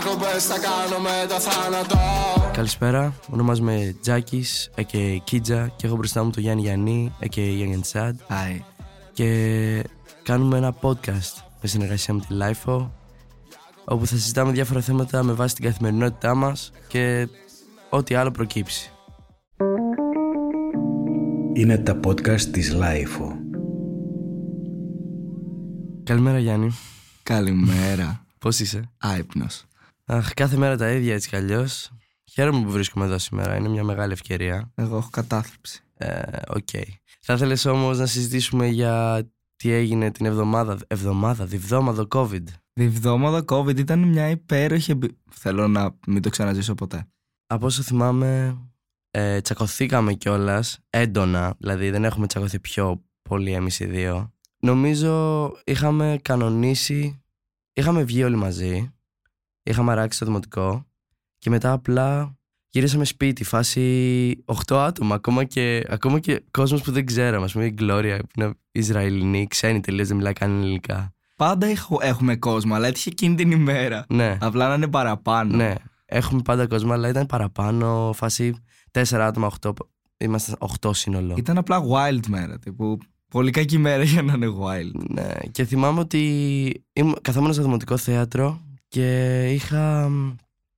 Διακοπές 0.00 0.46
θα 0.46 0.54
κάνω 0.58 1.02
με 1.02 1.26
το 1.28 1.40
θάνατο 1.40 1.96
Καλησπέρα, 2.52 3.14
ονομάζομαι 3.30 3.96
Τζάκης, 4.00 4.70
και 4.86 5.20
Κίτζα 5.24 5.72
και 5.76 5.86
έχω 5.86 5.96
μπροστά 5.96 6.24
μου 6.24 6.30
τον 6.30 6.42
Γιάννη 6.42 6.62
Γιάννη, 6.62 7.12
και 7.28 7.42
Γιάννη 7.42 7.80
Σαντ. 7.84 8.18
Hi. 8.28 8.60
Και 9.12 9.84
κάνουμε 10.22 10.56
ένα 10.56 10.74
podcast 10.80 11.42
με 11.60 11.68
συνεργασία 11.68 12.14
με 12.14 12.20
τη 12.20 12.26
LIFO 12.30 12.90
όπου 13.84 14.06
θα 14.06 14.16
συζητάμε 14.16 14.52
διάφορα 14.52 14.80
θέματα 14.80 15.22
με 15.22 15.32
βάση 15.32 15.54
την 15.54 15.64
καθημερινότητά 15.64 16.34
μας 16.34 16.72
και 16.88 17.28
ό,τι 17.90 18.14
άλλο 18.14 18.30
προκύψει. 18.30 18.90
Είναι 21.52 21.78
τα 21.78 22.00
podcast 22.06 22.40
της 22.40 22.74
LIFO. 22.74 23.32
Καλημέρα 26.04 26.38
Γιάννη, 26.38 26.70
Καλημέρα. 27.22 28.26
πώς 28.38 28.60
είσαι; 28.60 28.90
Άυπνος. 28.98 29.65
Αχ, 30.08 30.34
κάθε 30.34 30.56
μέρα 30.56 30.76
τα 30.76 30.90
ίδια 30.90 31.14
έτσι 31.14 31.28
κι 31.28 31.36
αλλιώς. 31.36 31.90
Χαίρομαι 32.30 32.64
που 32.64 32.70
βρίσκομαι 32.70 33.04
εδώ 33.04 33.18
σήμερα, 33.18 33.56
είναι 33.56 33.68
μια 33.68 33.84
μεγάλη 33.84 34.12
ευκαιρία. 34.12 34.72
Εγώ 34.74 34.96
έχω 34.96 35.08
κατάθλιψη. 35.10 35.82
Ε, 35.94 36.22
Οκ. 36.48 36.68
Θα 37.20 37.34
ήθελες 37.34 37.64
όμως 37.64 37.98
να 37.98 38.06
συζητήσουμε 38.06 38.66
για 38.66 39.24
τι 39.56 39.70
έγινε 39.70 40.10
την 40.10 40.26
εβδομάδα, 40.26 40.78
εβδομάδα, 40.86 41.44
διβδόμαδο 41.44 42.06
COVID. 42.10 42.42
Διβδόμαδα 42.72 43.44
COVID 43.46 43.78
ήταν 43.78 43.98
μια 43.98 44.30
υπέροχη 44.30 44.90
εμπει... 44.90 45.18
Θέλω 45.30 45.68
να 45.68 45.96
μην 46.06 46.22
το 46.22 46.28
ξαναζήσω 46.28 46.74
ποτέ. 46.74 47.06
Από 47.46 47.66
όσο 47.66 47.82
θυμάμαι, 47.82 48.58
ε, 49.10 49.40
τσακωθήκαμε 49.40 50.12
κιόλας 50.12 50.78
έντονα, 50.90 51.54
δηλαδή 51.58 51.90
δεν 51.90 52.04
έχουμε 52.04 52.26
τσακωθεί 52.26 52.60
πιο 52.60 53.04
πολύ 53.22 53.52
εμείς 53.52 53.80
οι 53.80 53.84
δύο. 53.84 54.32
Νομίζω 54.58 55.52
είχαμε 55.64 56.18
κανονίσει, 56.22 57.22
είχαμε 57.72 58.02
βγει 58.02 58.24
όλοι 58.24 58.36
μαζί, 58.36 58.95
είχαμε 59.66 59.92
αράξει 59.92 60.18
το 60.18 60.24
δημοτικό 60.24 60.86
και 61.38 61.50
μετά 61.50 61.72
απλά 61.72 62.36
γυρίσαμε 62.70 63.04
σπίτι, 63.04 63.44
φάση 63.44 64.44
8 64.66 64.76
άτομα, 64.76 65.14
ακόμα 65.14 65.44
και, 65.44 65.84
ακόμα 65.88 66.18
και 66.18 66.42
κόσμος 66.50 66.82
που 66.82 66.92
δεν 66.92 67.06
ξέραμε, 67.06 67.44
ας 67.44 67.52
πούμε 67.52 67.64
η 67.64 67.70
Γκλώρια 67.70 68.16
που 68.18 68.28
είναι 68.36 68.54
Ισραηλινή, 68.72 69.46
ξένη 69.46 69.80
τελείως, 69.80 70.08
δεν 70.08 70.16
μιλάει 70.16 70.32
καν 70.32 70.50
ελληνικά. 70.50 71.14
Πάντα 71.36 71.66
έχω- 71.66 71.98
έχουμε 72.02 72.36
κόσμο, 72.36 72.74
αλλά 72.74 72.86
έτυχε 72.86 73.08
εκείνη 73.08 73.34
την 73.34 73.50
ημέρα. 73.50 74.04
Ναι, 74.08 74.38
Απλά 74.40 74.68
να 74.68 74.74
είναι 74.74 74.88
παραπάνω. 74.88 75.56
ναι, 75.56 75.74
έχουμε 76.04 76.42
πάντα 76.42 76.66
κόσμο, 76.66 76.92
αλλά 76.92 77.08
ήταν 77.08 77.26
παραπάνω, 77.26 78.12
φάση 78.14 78.54
4 78.90 79.26
άτομα, 79.26 79.46
8, 79.60 79.72
είμαστε 80.16 80.52
8 80.82 80.90
σύνολο. 80.94 81.34
Ήταν 81.36 81.58
απλά 81.58 81.82
wild 81.90 82.26
μέρα. 82.28 82.58
Τύπου, 82.58 82.98
πολύ 83.30 83.50
κακή 83.50 83.78
μέρα 83.78 84.02
για 84.02 84.22
να 84.22 84.32
είναι 84.32 84.46
wild. 84.60 85.00
Ναι, 85.10 85.28
και 85.50 85.64
θυμάμαι 85.64 86.00
ότι 86.00 86.22
ήμουν, 86.92 87.16
καθόμουν 87.22 87.52
στο 87.52 87.62
δημοτικό 87.62 87.96
θέατρο 87.96 88.60
και 88.88 89.42
είχα, 89.52 90.10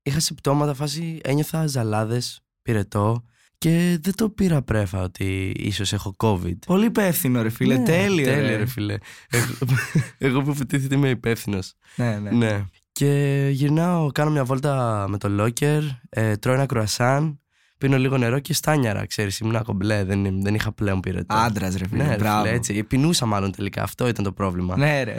είχα 0.02 0.20
συμπτώματα 0.20 0.74
φάση, 0.74 1.20
ένιωθα 1.22 1.66
ζαλάδες, 1.66 2.40
πυρετό 2.62 3.24
και 3.58 3.98
δεν 4.00 4.14
το 4.14 4.30
πήρα 4.30 4.62
πρέφα 4.62 5.02
ότι 5.02 5.54
ίσως 5.56 5.92
έχω 5.92 6.16
COVID. 6.18 6.58
Πολύ 6.66 6.84
υπεύθυνο, 6.84 7.42
ρε 7.42 7.48
φίλε. 7.48 7.76
Ναι, 7.76 7.84
τέλειο. 7.84 8.24
Τέλειο 8.24 8.48
ρε. 8.48 8.56
ρε 8.56 8.66
φίλε. 8.66 8.96
εγώ, 9.28 9.54
εγώ 10.18 10.42
που 10.42 10.50
υποτίθεται 10.50 10.94
είμαι 10.94 11.08
υπεύθυνος. 11.08 11.74
Ναι, 11.96 12.18
ναι. 12.18 12.30
Ναι. 12.30 12.64
Και 12.92 13.48
γυρνάω, 13.52 14.12
κάνω 14.12 14.30
μια 14.30 14.44
βόλτα 14.44 15.04
με 15.08 15.18
το 15.18 15.28
locker, 15.44 15.82
ε, 16.08 16.36
τρώω 16.36 16.54
ένα 16.54 16.66
κρουασάν, 16.66 17.40
πίνω 17.78 17.98
λίγο 17.98 18.16
νερό 18.18 18.38
και 18.38 18.54
στάνιαρα, 18.54 19.06
ξέρεις, 19.06 19.38
ήμουν 19.38 19.62
κομπλέ, 19.62 20.04
δεν, 20.04 20.42
δεν 20.42 20.54
είχα 20.54 20.72
πλέον 20.72 21.00
πυρετό. 21.00 21.34
Άντρας, 21.34 21.76
ρε 21.76 21.88
φίλε. 21.88 22.02
ναι, 22.02 22.10
ρε 22.10 22.16
μπράβο. 22.16 22.42
φίλε, 22.44 22.54
έτσι. 22.54 22.82
Πεινούσα 22.82 23.26
μάλλον 23.26 23.52
τελικά. 23.52 23.82
Αυτό 23.82 24.08
ήταν 24.08 24.24
το 24.24 24.32
πρόβλημα. 24.32 24.76
Ναι, 24.76 25.02
ρε. 25.02 25.14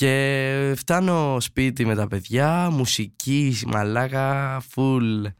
Και 0.00 0.74
φτάνω 0.76 1.40
σπίτι 1.40 1.84
με 1.84 1.94
τα 1.94 2.06
παιδιά, 2.06 2.70
μουσική, 2.70 3.56
μαλάκα, 3.66 4.60
full 4.74 5.32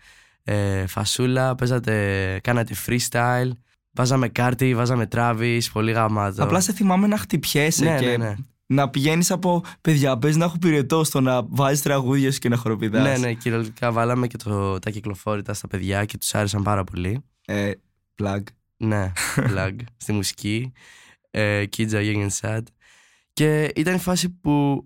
ε, 0.44 0.86
φασούλα, 0.86 1.54
παίζατε, 1.54 2.38
κάνατε 2.42 2.74
freestyle, 2.86 3.50
βάζαμε 3.90 4.28
κάρτι, 4.28 4.74
βάζαμε 4.74 5.06
τράβης, 5.06 5.70
πολύ 5.70 5.92
γαμάτο. 5.92 6.42
Απλά 6.42 6.60
σε 6.60 6.72
θυμάμαι 6.72 7.06
να 7.06 7.16
χτυπιέσαι 7.16 7.84
ναι, 7.84 7.98
και 7.98 8.06
ναι, 8.06 8.16
ναι. 8.16 8.34
να 8.66 8.90
πηγαίνεις 8.90 9.30
από 9.30 9.64
παιδιά. 9.80 10.18
Πες 10.18 10.36
να 10.36 10.44
έχω 10.44 10.58
πυρετό 10.58 11.04
στο 11.04 11.20
να 11.20 11.42
βάζεις 11.42 11.82
τραγούδια 11.82 12.32
σου 12.32 12.38
και 12.38 12.48
να 12.48 12.56
χοροπηδάς. 12.56 13.02
Ναι, 13.02 13.26
ναι, 13.26 13.34
κυριολεκτικά 13.34 13.92
βάλαμε 13.92 14.26
και 14.26 14.36
το, 14.36 14.78
τα 14.78 14.90
κυκλοφόρητα 14.90 15.54
στα 15.54 15.68
παιδιά 15.68 16.04
και 16.04 16.18
τους 16.18 16.34
άρεσαν 16.34 16.62
πάρα 16.62 16.84
πολύ. 16.84 17.24
Ε, 17.46 17.70
plug. 18.22 18.42
Ναι, 18.76 19.12
plug 19.54 19.76
στη 19.96 20.12
μουσική, 20.12 20.72
ε, 21.30 21.64
Κίτζα, 21.64 22.00
Sad. 22.40 22.62
Και 23.40 23.70
ήταν 23.74 23.94
η 23.94 23.98
φάση 23.98 24.30
που 24.30 24.84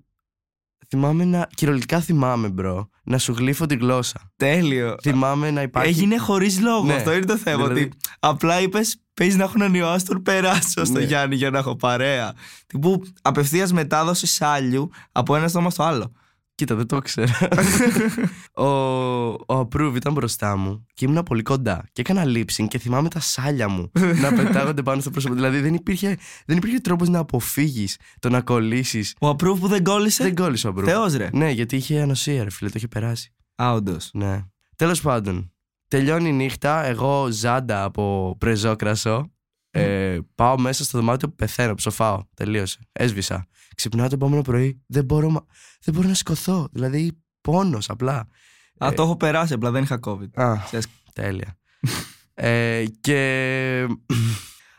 θυμάμαι 0.88 1.24
να, 1.24 1.48
κυριολεκτικά 1.54 2.00
θυμάμαι 2.00 2.48
μπρο, 2.48 2.88
να 3.04 3.18
σου 3.18 3.32
γλύφω 3.32 3.66
τη 3.66 3.74
γλώσσα. 3.76 4.32
Τέλειο. 4.36 4.96
Θυμάμαι 5.02 5.50
να 5.50 5.62
υπάρχει. 5.62 5.88
Έγινε 5.88 6.18
χωρίς 6.18 6.60
λόγο. 6.60 6.84
Ναι. 6.84 6.94
Αυτό 6.94 7.12
είναι 7.14 7.24
το 7.24 7.36
θέμα. 7.36 7.62
Δηλαδή- 7.62 7.82
Ότι 7.82 7.96
απλά 8.20 8.60
είπες, 8.60 8.96
παίζει 9.14 9.36
να 9.36 9.44
έχουν 9.44 9.60
ένα 9.60 9.76
ιό, 9.76 9.88
ας 9.88 10.04
τον 10.04 10.22
περάσω 10.22 10.84
στο 10.84 10.98
Ναι. 10.98 11.04
Γιάννη 11.04 11.34
για 11.36 11.50
να 11.50 11.58
έχω 11.58 11.76
παρέα. 11.76 12.34
Τι 12.66 12.78
που 12.78 13.02
απευθείας 13.22 13.72
μετάδοση 13.72 14.26
σάλιου 14.26 14.90
από 15.12 15.36
ένα 15.36 15.48
στόμα 15.48 15.70
στο 15.70 15.82
άλλο. 15.82 16.12
Κοίτα, 16.54 16.74
δεν 16.74 16.86
το 16.86 16.96
ήξερα. 16.96 17.32
ο, 18.66 18.66
ο 19.28 19.44
Approve 19.46 19.92
ήταν 19.96 20.12
μπροστά 20.12 20.56
μου 20.56 20.86
και 20.94 21.04
ήμουν 21.04 21.22
πολύ 21.22 21.42
κοντά. 21.42 21.84
Και 21.92 22.00
έκανα 22.00 22.22
lip-sync 22.26 22.66
και 22.68 22.78
θυμάμαι 22.78 23.08
τα 23.08 23.20
σάλια 23.20 23.68
μου 23.68 23.90
να 24.20 24.32
πετάγονται 24.42 24.82
πάνω 24.82 25.00
στο 25.00 25.10
πρόσωπο. 25.10 25.34
Δηλαδή 25.34 25.60
δεν 25.60 25.74
υπήρχε, 25.74 26.16
δεν 26.46 26.56
υπήρχε 26.56 26.78
τρόπος 26.78 27.08
να 27.08 27.18
αποφύγεις 27.18 27.98
το 28.18 28.28
να 28.28 28.40
κολλήσεις. 28.40 29.14
Ο 29.20 29.28
approve 29.28 29.56
που 29.60 29.68
δεν 29.68 29.84
κόλλησε; 29.84 30.22
Δεν 30.22 30.34
κόλλησε 30.34 30.68
ο 30.68 30.74
Approve. 30.76 30.84
Θεός 30.84 31.14
ρε. 31.14 31.28
Ναι, 31.32 31.50
γιατί 31.50 31.76
είχε 31.76 32.00
ανοσία, 32.00 32.44
ρε 32.44 32.50
φίλε, 32.50 32.68
το 32.68 32.74
είχε 32.76 32.88
περάσει. 32.88 33.34
Α, 33.62 33.72
όντως. 33.72 34.10
Ναι. 34.12 34.44
Τέλος 34.76 35.00
πάντων, 35.00 35.52
τελειώνει 35.88 36.28
η 36.28 36.32
νύχτα. 36.32 36.84
Εγώ 36.84 37.28
ζάντα 37.30 37.84
από 37.84 38.36
πρεζόκρασο. 38.38 39.33
Ε, 39.80 40.18
πάω 40.34 40.58
μέσα 40.58 40.84
στο 40.84 40.98
δωμάτιο 40.98 41.28
που 41.28 41.34
πεθαίνω, 41.34 41.74
ψοφάω. 41.74 42.22
Τελείωσε. 42.34 42.78
Έσβησα. 42.92 43.46
Ξυπνάω 43.74 44.08
το 44.08 44.14
επόμενο 44.14 44.42
πρωί. 44.42 44.82
Δεν 44.86 45.04
μπορώ, 45.04 45.30
μα- 45.30 45.46
δεν 45.80 45.94
μπορώ 45.94 46.08
να 46.08 46.14
σηκωθώ. 46.14 46.68
Δηλαδή, 46.72 47.22
πόνος 47.40 47.88
απλά. 47.90 48.28
Α, 48.84 48.92
το 48.96 49.02
έχω 49.02 49.16
περάσει, 49.16 49.52
απλά 49.52 49.70
δεν 49.70 49.82
είχα 49.82 49.98
COVID. 50.06 50.28
Α, 50.42 50.56
Ξέρεις, 50.64 50.86
τέλεια. 51.12 51.56
ε, 52.34 52.84
και 53.00 53.86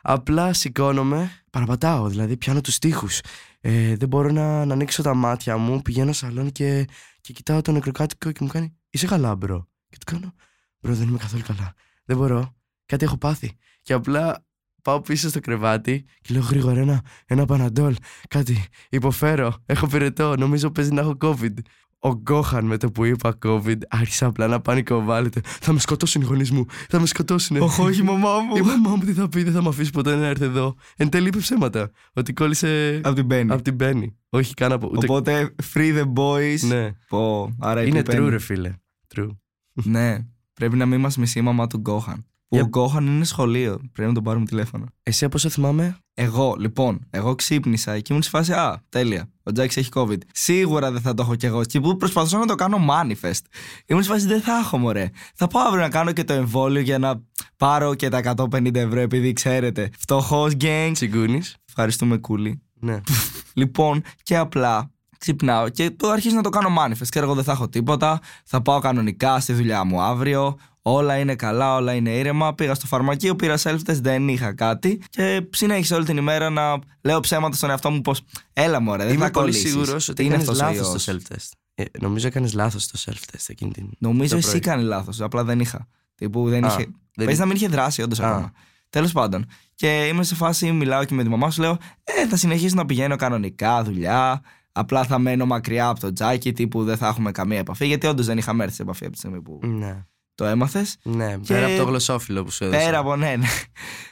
απλά 0.01 0.53
σηκώνομαι, 0.53 1.31
παραπατάω, 1.50 2.07
δηλαδή 2.07 2.38
πιάνω 2.38 2.62
τους 2.62 2.77
τοίχους. 2.79 3.19
Ε, 3.62 3.95
δεν 3.95 4.07
μπορώ 4.07 4.31
να, 4.31 4.66
να 4.66 4.73
ανοίξω 4.73 5.01
τα 5.01 5.13
μάτια 5.13 5.57
μου, 5.57 5.81
πηγαίνω 5.81 6.13
στο 6.13 6.25
σαλόνι 6.25 6.51
και, 6.51 6.88
και 7.22 7.33
κοιτάω 7.33 7.62
τον 7.62 7.73
συγκάτοικο 7.74 8.31
και 8.31 8.39
μου 8.41 8.47
κάνει 8.50 8.75
«Είσαι 8.89 9.06
καλά 9.07 9.35
bro» 9.36 9.68
και 9.89 9.97
του 10.06 10.12
κάνω 10.12 10.33
«Bro 10.80 10.94
δεν 10.94 11.07
είμαι 11.07 11.17
καθόλου 11.17 11.44
καλά, 11.47 11.73
δεν 12.06 12.17
μπορώ, 12.17 12.56
κάτι 12.85 13.06
έχω 13.06 13.17
πάθει» 13.17 13.57
και 13.81 13.94
απλά 13.94 14.44
πάω 14.85 15.01
πίσω 15.01 15.29
στο 15.29 15.40
κρεβάτι 15.40 16.06
και 16.22 16.34
λέω 16.34 16.41
γρήγορα 16.44 16.79
ένα, 16.79 17.01
ένα 17.25 17.46
παναντόλ, 17.46 17.96
κάτι, 18.29 18.66
υποφέρω, 18.90 19.53
έχω 19.66 19.88
πυρετό, 19.88 20.35
νομίζω 20.38 20.72
παίζει 20.72 20.91
να 20.91 21.01
έχω 21.01 21.18
COVID. 21.22 21.53
Ο 22.00 22.12
Γκόχαν 22.13 22.66
με 22.66 22.78
το 22.78 22.91
που 22.91 23.03
είπα 23.06 23.38
COVID 23.45 23.78
άρχισε 23.90 24.25
απλά 24.25 24.47
να 24.47 24.62
πανικοβάλλεται. 24.62 25.41
Θα 25.44 25.74
με 25.74 25.79
σκοτώσουν 25.79 26.22
οι 26.22 26.25
γονείς 26.25 26.51
μου. 26.51 26.66
Θα 26.90 27.00
με 27.00 27.06
σκοτώσουν. 27.06 27.57
Όχι, 27.57 27.81
όχι, 27.81 28.00
η 28.00 28.03
μαμά 28.03 28.29
Η 28.56 28.59
μου. 28.62 28.66
μαμά 28.66 28.90
μου 28.95 29.03
τι 29.06 29.13
θα 29.13 29.29
πει, 29.29 29.44
δεν 29.44 29.53
θα 29.53 29.62
με 29.62 29.68
αφήσει 29.69 29.91
ποτέ 29.91 30.16
να 30.16 30.25
έρθει 30.28 30.44
εδώ. 30.44 30.75
Εν 30.95 31.09
τέλει 31.09 31.28
είπε 31.28 31.38
ψέματα. 31.38 31.91
Ότι 32.13 32.34
κόλλησε 32.34 33.01
Από 33.03 33.16
την 33.16 33.25
Μπέννη. 33.25 33.51
από 33.53 33.62
την 33.62 33.74
Μπέννη. 33.75 34.16
Όχι 34.29 34.53
καν 34.53 34.72
από. 34.72 34.90
Ούτε... 34.94 35.06
Οπότε, 35.09 35.56
free 35.74 35.97
the 36.01 36.13
boys. 36.13 36.68
Ναι. 36.68 36.91
Πω, 37.07 37.56
άρα 37.59 37.84
Είναι 37.85 38.00
η 38.00 38.03
Penny. 38.06 38.16
true, 38.16 38.28
ρε 38.29 38.40
φίλε. 38.40 38.74
True. 39.16 39.29
Ναι, 39.74 40.18
πρέπει 40.53 40.75
να 40.75 40.85
μην 40.85 41.00
μας 41.00 41.18
μισεί 41.18 41.40
η 41.40 41.41
μαμά 41.41 41.68
του 41.68 41.78
Γκόχαν. 41.78 42.25
Ο 42.50 42.57
Yep. 42.57 42.67
Γκόχαν 42.67 43.06
είναι 43.06 43.25
σχολείο. 43.25 43.79
Πρέπει 43.91 44.07
να 44.07 44.13
τον 44.13 44.23
πάρουμε 44.23 44.45
τηλέφωνο. 44.45 44.85
Εσύ 45.03 45.25
από 45.25 45.35
όσο 45.38 45.50
θυμάμαι. 45.50 45.97
Εγώ, 46.13 46.56
λοιπόν, 46.59 47.00
εγώ 47.09 47.35
ξύπνησα 47.35 48.00
και 48.00 48.07
ήμουν 48.09 48.23
στη 48.23 48.31
φάση 48.31 48.53
Α, 48.53 48.83
τέλεια. 48.89 49.29
Ο 49.44 49.51
Τζάκης 49.51 49.78
έχει 49.78 49.89
COVID. 49.94 50.17
Σίγουρα 50.33 50.91
δεν 50.91 51.01
θα 51.01 51.13
το 51.13 51.23
έχω 51.23 51.35
κι 51.35 51.45
εγώ. 51.45 51.63
Και 51.63 51.79
που 51.79 51.97
προσπαθούσα 51.97 52.38
να 52.38 52.45
το 52.45 52.56
κάνω 52.56 52.78
manifest. 52.89 53.42
Ήμουν 53.86 54.03
στη 54.03 54.12
φάση 54.12 54.27
δεν 54.27 54.42
θα 54.42 54.57
έχω, 54.57 54.77
μωρέ. 54.77 55.09
Θα 55.36 55.47
πάω 55.47 55.68
αύριο 55.68 55.81
να 55.81 55.89
κάνω 55.89 56.12
και 56.12 56.24
το 56.24 56.33
εμβόλιο 56.33 56.81
για 56.81 56.97
να 56.97 57.21
πάρω 57.57 57.95
και 57.95 58.09
τα 58.09 58.36
150 58.51 58.75
ευρώ, 58.75 59.00
επειδή 59.00 59.33
ξέρετε. 59.33 59.89
Φτωχός 59.98 60.53
gang. 60.62 60.89
Τσιγκούνης. 60.94 61.56
Ευχαριστούμε, 61.68 62.18
κούλι. 62.18 62.62
Ναι. 62.74 63.01
Λοιπόν, 63.53 64.01
και 64.24 64.38
απλά 64.38 64.91
ξυπνάω 65.17 65.69
και 65.69 65.89
το 65.91 66.09
αρχίζω 66.09 66.35
να 66.35 66.41
το 66.41 66.50
κάνω 66.50 66.69
manifest. 66.79 67.07
Και 67.09 67.19
εγώ 67.19 67.33
δεν 67.33 67.44
θα 67.44 67.51
έχω 67.51 67.69
τίποτα. 67.69 68.19
Θα 68.45 68.62
πάω 68.62 68.79
κανονικά 68.79 69.39
στη 69.39 69.53
δουλειά 69.53 69.83
μου 69.83 70.01
αύριο. 70.01 70.57
Όλα 70.81 71.17
είναι 71.17 71.35
καλά, 71.35 71.75
όλα 71.75 71.94
είναι 71.94 72.09
ήρεμα. 72.09 72.53
Πήγα 72.56 72.73
στο 72.75 72.85
φαρμακείο, 72.88 73.35
πήρα 73.35 73.57
self-test, 73.57 74.00
δεν 74.01 74.27
είχα 74.27 74.53
κάτι. 74.53 75.01
Και 75.09 75.47
συνέχισα 75.50 75.95
όλη 75.95 76.06
την 76.06 76.17
ημέρα 76.17 76.50
να 76.50 76.79
λέω 77.01 77.19
ψέματα 77.19 77.56
στον 77.56 77.69
εαυτό 77.69 77.89
μου 77.91 78.01
πως 78.01 78.21
έλα 78.53 78.79
μωρέ, 78.81 79.03
δεν 79.06 79.13
Είμαι 79.13 79.25
θα 79.25 79.31
πολύ 79.31 79.45
κολλήσεις. 79.45 79.71
σίγουρος 79.71 80.06
Τι 80.06 80.12
ότι 80.12 80.23
είναι 80.23 80.33
έκανες 80.35 80.50
αυτός 80.62 80.67
ο 80.67 80.71
λάθος 80.71 80.91
ιός. 80.94 81.01
στο 81.01 81.13
self-test. 81.35 81.50
Ε, 81.75 81.83
νομίζω 82.00 82.27
έκανες 82.27 82.53
λάθος 82.53 82.83
στο 82.83 83.00
self-test 83.12 83.45
εκείνη 83.47 83.71
την. 83.71 83.89
Νομίζω 83.97 84.29
το 84.31 84.38
εσύ 84.38 84.50
πρωί. 84.50 84.59
κάνει 84.59 84.83
λάθος. 84.83 85.21
Απλά 85.21 85.44
δεν 85.44 85.59
είχα. 85.59 85.88
Τύπου 86.15 86.50
δεν 86.50 86.63
Α, 86.65 86.67
είχε. 86.67 86.85
δεν- 87.15 87.25
Παίζει 87.25 87.39
να 87.39 87.45
μην 87.45 87.56
είχε 87.56 87.67
δράσει, 87.67 88.01
όντως 88.01 88.19
Α. 88.19 88.27
ακόμα. 88.29 88.51
Τέλος 88.89 89.12
πάντων. 89.12 89.45
Και 89.75 90.06
είμαι 90.06 90.23
σε 90.23 90.35
φάση, 90.35 90.71
μιλάω 90.71 91.03
και 91.06 91.13
με 91.13 91.23
τη 91.23 91.29
μαμά 91.29 91.51
σου, 91.51 91.62
λέω: 91.62 91.77
Ε, 92.03 92.27
θα 92.27 92.35
συνεχίσω 92.35 92.75
να 92.75 92.85
πηγαίνω 92.85 93.15
κανονικά 93.15 93.83
δουλειά. 93.83 94.41
Απλά 94.77 95.04
θα 95.04 95.19
μένω 95.19 95.45
μακριά 95.45 95.88
από 95.88 96.00
το 96.00 96.13
τζάκι, 96.13 96.51
τύπου 96.54 96.83
δεν 96.83 96.98
θα 96.98 97.07
έχουμε 97.07 97.31
καμία 97.31 97.57
επαφή. 97.57 97.88
Γιατί 97.88 98.07
όντως 98.07 98.25
δεν 98.25 98.38
είχαμε 98.38 98.63
έρθει 98.63 98.75
σε 98.75 98.81
επαφή 98.81 99.04
από 99.04 99.12
τη 99.13 99.18
στιγμή 99.18 99.42
που 99.42 99.60
Ναι. 99.63 100.06
το 100.36 100.45
έμαθες. 100.45 100.98
Ναι, 101.04 101.38
Και- 101.42 101.54
πέρα 101.54 101.66
από 101.66 101.77
το 101.77 101.83
γλωσσόφυλλο 101.83 102.44
που 102.44 102.51
σου 102.51 102.63
έδωσα. 102.63 102.86
Πέρα 102.86 102.98
από 102.98 103.16
ναι, 103.16 103.36
ναι. 103.36 103.45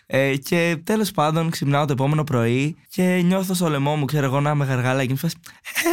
Ε, 0.06 0.36
και 0.38 0.78
τέλος 0.84 1.12
πάντων 1.12 1.50
ξυπνάω 1.50 1.86
το 1.86 1.94
επόμενο 1.94 2.24
πρωί 2.24 2.76
και 2.90 3.22
νιώθω 3.26 3.54
στο 3.54 3.70
λαιμό 3.70 3.96
μου, 3.96 4.06
ξέρω 4.06 4.26
εγώ, 4.26 4.40
να 4.42 4.56
με 4.56 4.66
γαργάλα 4.66 5.04
και 5.06 5.10
μου 5.12 5.18
φας, 5.18 5.36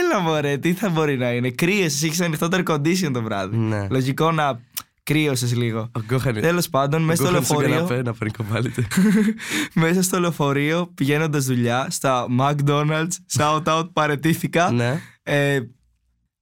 Έλα 0.03 0.21
μωρέ, 0.21 0.57
τι 0.57 0.73
θα 0.73 0.89
μπορεί 0.89 1.17
να 1.17 1.33
είναι. 1.33 1.51
Κρύες, 1.51 1.95
εσύ 1.95 2.07
έχεις 2.07 2.21
ανοιχτό 2.21 2.49
το 2.49 2.63
air 2.67 2.73
condition 2.75 3.11
το 3.13 3.23
βράδυ. 3.23 3.57
Ναι. 3.57 3.87
Λογικό 3.91 4.33
να 4.33 4.61
κρύωσες 5.11 5.57
λίγο. 5.57 5.91
Ο 5.97 6.01
Γκόχαν 6.01 6.35
Τέλος 6.35 6.69
πάντων, 6.69 7.03
μέσα 7.03 7.23
στο 7.23 7.33
λεωφορείο. 7.33 7.69
καναπέ 7.69 8.03
να 8.03 8.15
πανικοβάλλεται. 8.15 8.87
μέσα 9.85 10.03
στο 10.03 10.21
λεωφορείο, 10.21 10.91
πηγαίνοντας 10.95 11.45
δουλειά, 11.45 11.87
στα 11.91 12.27
McDonald's, 12.39 13.09
shout 13.39 13.63
out, 13.65 13.93
παρετήθηκα. 13.93 14.71
ναι. 14.71 15.01
Ε, 15.23 15.61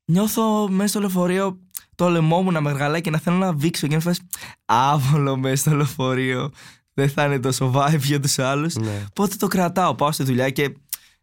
νιώθω 0.05 0.69
μέσα 0.69 0.89
στο 0.89 1.01
λεωφορείο 1.01 1.59
το 1.95 2.09
λαιμό 2.09 2.43
μου 2.43 2.51
να 2.53 2.61
με 2.61 2.71
γαλάει 2.71 3.01
και 3.01 3.11
να 3.11 3.19
θέλω 3.19 3.37
να 3.37 3.53
βήξω 3.53 3.87
και 3.87 3.95
να 3.95 4.01
φας 4.01 4.21
άβολο 4.65 5.37
μέσα 5.37 5.57
στο 5.57 5.71
λεωφορείο. 5.71 6.51
Δεν 6.95 7.09
θα 7.09 7.25
είναι 7.25 7.39
τόσο 7.39 7.73
vibe 7.75 7.99
για 7.99 8.21
τους 8.21 8.39
άλλους. 8.39 8.75
Ναι. 8.75 9.05
Οπότε 9.09 9.37
το 9.39 9.47
κρατάω, 9.47 9.95
πάω 9.95 10.13
στη 10.13 10.23
δουλειά 10.23 10.51
και 10.51 10.75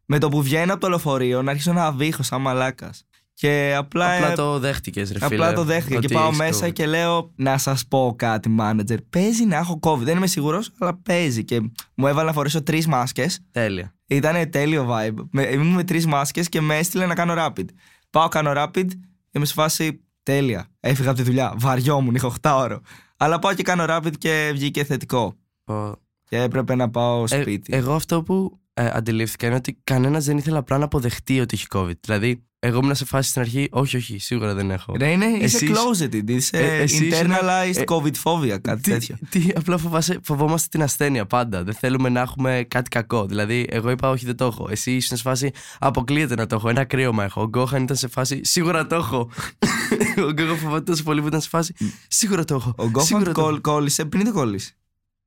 με 0.06 0.20
το 0.20 0.30
που 0.30 0.42
βγαίνω 0.42 0.72
από 0.72 0.82
το 0.82 0.90
λεωφορείο 0.90 1.42
να 1.42 1.52
αρχίσω 1.52 1.74
να 1.74 1.92
βήχω 1.92 2.24
σαν 2.24 2.42
μαλάκας. 2.42 3.06
Και 3.38 3.74
απλά, 3.78 4.16
Απλά 4.16 4.32
ε, 4.32 4.36
το 4.36 4.60
δέχτηκες, 4.60 5.12
ρε 5.12 5.20
φίλε. 5.20 5.26
απλά 5.36 5.54
το 5.54 5.64
δέχτηκα 5.64 5.98
ότι 5.98 6.08
και 6.08 6.14
πάω 6.14 6.26
έχεις 6.28 6.38
μέσα 6.38 6.68
COVID. 6.68 6.74
και 6.74 6.86
λέω 6.86 7.32
να 7.36 7.58
σας 7.58 7.88
πω 7.88 8.14
κάτι 8.18 8.56
manager. 8.60 8.98
Παίζει 9.10 9.46
να 9.46 9.56
έχω 9.58 9.80
COVID, 9.82 9.98
δεν 10.02 10.18
είμαι 10.18 10.28
σίγουρος, 10.28 10.72
αλλά 10.80 10.98
παίζει. 11.04 11.44
Και 11.44 11.60
μου 11.96 12.08
έβαλε 12.08 12.28
να 12.28 12.34
φορέσω 12.34 12.64
τρεις 12.64 12.88
μάσκες 12.88 13.40
Τέλεια. 13.52 13.96
ήταν 14.08 14.50
τέλειο 14.50 14.88
vibe. 14.90 15.14
Με, 15.32 15.44
ήμουν 15.44 15.74
με 15.74 15.84
τρεις 15.84 16.06
μάσκες 16.06 16.50
και 16.50 16.62
με 16.62 16.78
έστειλε 16.78 17.06
να 17.06 17.14
κάνω 17.16 17.34
rapid. 17.38 17.66
Πάω, 18.10 18.28
κάνω 18.28 18.52
rapid 18.56 18.86
και 18.88 19.32
είμαι 19.32 19.46
σε 19.46 19.54
φάση 19.54 20.02
τέλεια. 20.24 20.68
Έφυγα 20.80 21.10
από 21.10 21.18
τη 21.18 21.24
δουλειά. 21.24 21.54
Βαριόμουν, 21.58 22.16
είχα 22.16 22.28
8 22.42 22.52
ώρο. 22.58 22.82
Αλλά 23.18 23.40
πάω 23.40 23.54
και 23.54 23.64
κάνω 23.64 23.86
rapid 23.90 24.18
και 24.18 24.52
βγήκε 24.54 24.84
θετικό. 24.84 25.36
Ο- 25.66 25.92
Και 26.30 26.42
έπρεπε 26.42 26.76
να 26.76 26.90
πάω 26.90 27.24
Ε, 27.24 27.42
σπίτι. 27.42 27.74
εγώ 27.76 27.94
αυτό 27.94 28.24
που 28.24 28.60
ε, 28.74 28.90
αντιλήφθηκα 28.94 29.48
είναι 29.48 29.56
ότι 29.56 29.78
κανένας 29.84 30.26
δεν 30.26 30.38
ήθελε 30.38 30.58
απλά 30.58 30.78
να 30.78 30.86
αποδεχτεί 30.86 31.40
ότι 31.40 31.56
έχει 31.56 31.66
COVID. 31.74 32.00
Δηλαδή, 32.02 32.44
εγώ 32.66 32.80
ήμουν 32.84 32.96
σε 32.96 33.06
φάση 33.06 33.30
στην 33.30 33.42
αρχή, 33.42 33.68
όχι, 33.72 33.98
όχι, 33.98 34.18
σίγουρα 34.20 34.54
δεν 34.54 34.72
έχω. 34.72 34.96
Ρε, 35.00 35.12
είναι, 35.12 35.26
είσαι 35.26 35.44
Εσύ 35.44 35.66
είσαι- 35.66 35.74
closeted, 36.14 36.30
είσαι 36.30 36.58
Ε, 36.58 36.82
εσύ 36.82 37.06
είσαι 37.06 37.18
ένα- 37.18 37.38
internalized 37.40 37.76
ε, 37.78 37.84
COVID 37.86 38.12
phobia, 38.24 38.58
κάτι 38.62 38.82
Τι, 38.82 38.92
τέτοιο. 38.92 39.16
τι, 39.30 39.48
απλά 39.56 39.78
φοβάσαι, 39.78 40.20
φοβόμαστε 40.24 40.68
την 40.72 40.82
ασθένεια 40.84 41.26
πάντα. 41.26 41.64
Δεν 41.64 41.74
θέλουμε 41.74 42.10
να 42.10 42.20
έχουμε 42.22 42.66
κάτι 42.68 42.90
κακό. 42.90 43.26
Δηλαδή, 43.26 43.66
εγώ 43.70 43.90
είπα, 43.90 44.10
Όχι, 44.10 44.26
δεν 44.26 44.36
το 44.36 44.46
έχω. 44.46 44.68
Εσύ 44.70 44.92
ήσουν 44.92 45.18
σε 45.18 45.24
φάση, 45.24 45.52
Αποκλείεται 45.80 46.36
να 46.36 46.48
το 46.48 46.56
έχω. 46.56 46.70
Ένα 46.70 46.84
κρύωμα 46.84 47.24
έχω. 47.24 47.42
Ο 47.42 47.46
Γκόχαν 47.46 47.84
ήταν 47.84 47.96
σε 47.96 48.08
φάση, 48.08 48.40
Σίγουρα 48.44 48.88
το 48.88 48.96
έχω. 48.96 49.30
ο 50.28 50.32
Γκόχαν 50.32 50.58
φοβάται 50.58 50.84
τόσο 50.84 51.04
πολύ 51.04 51.22
που 51.22 51.28
ήταν 51.28 51.42
σε 51.42 51.50
φάση, 51.50 51.74
Σίγουρα 52.08 52.44
το 52.44 52.56
έχω. 52.56 52.74
Ο 52.78 52.84
Σίγουρα 52.84 52.92
Γκόφαντ 52.92 53.24
το 53.24 53.30
έχω». 53.30 53.42
κόλλ- 53.42 53.62
κόλλησε 53.62 54.06
πριν 54.06 54.26
το 54.26 54.32
κόλλησε. 54.32 54.76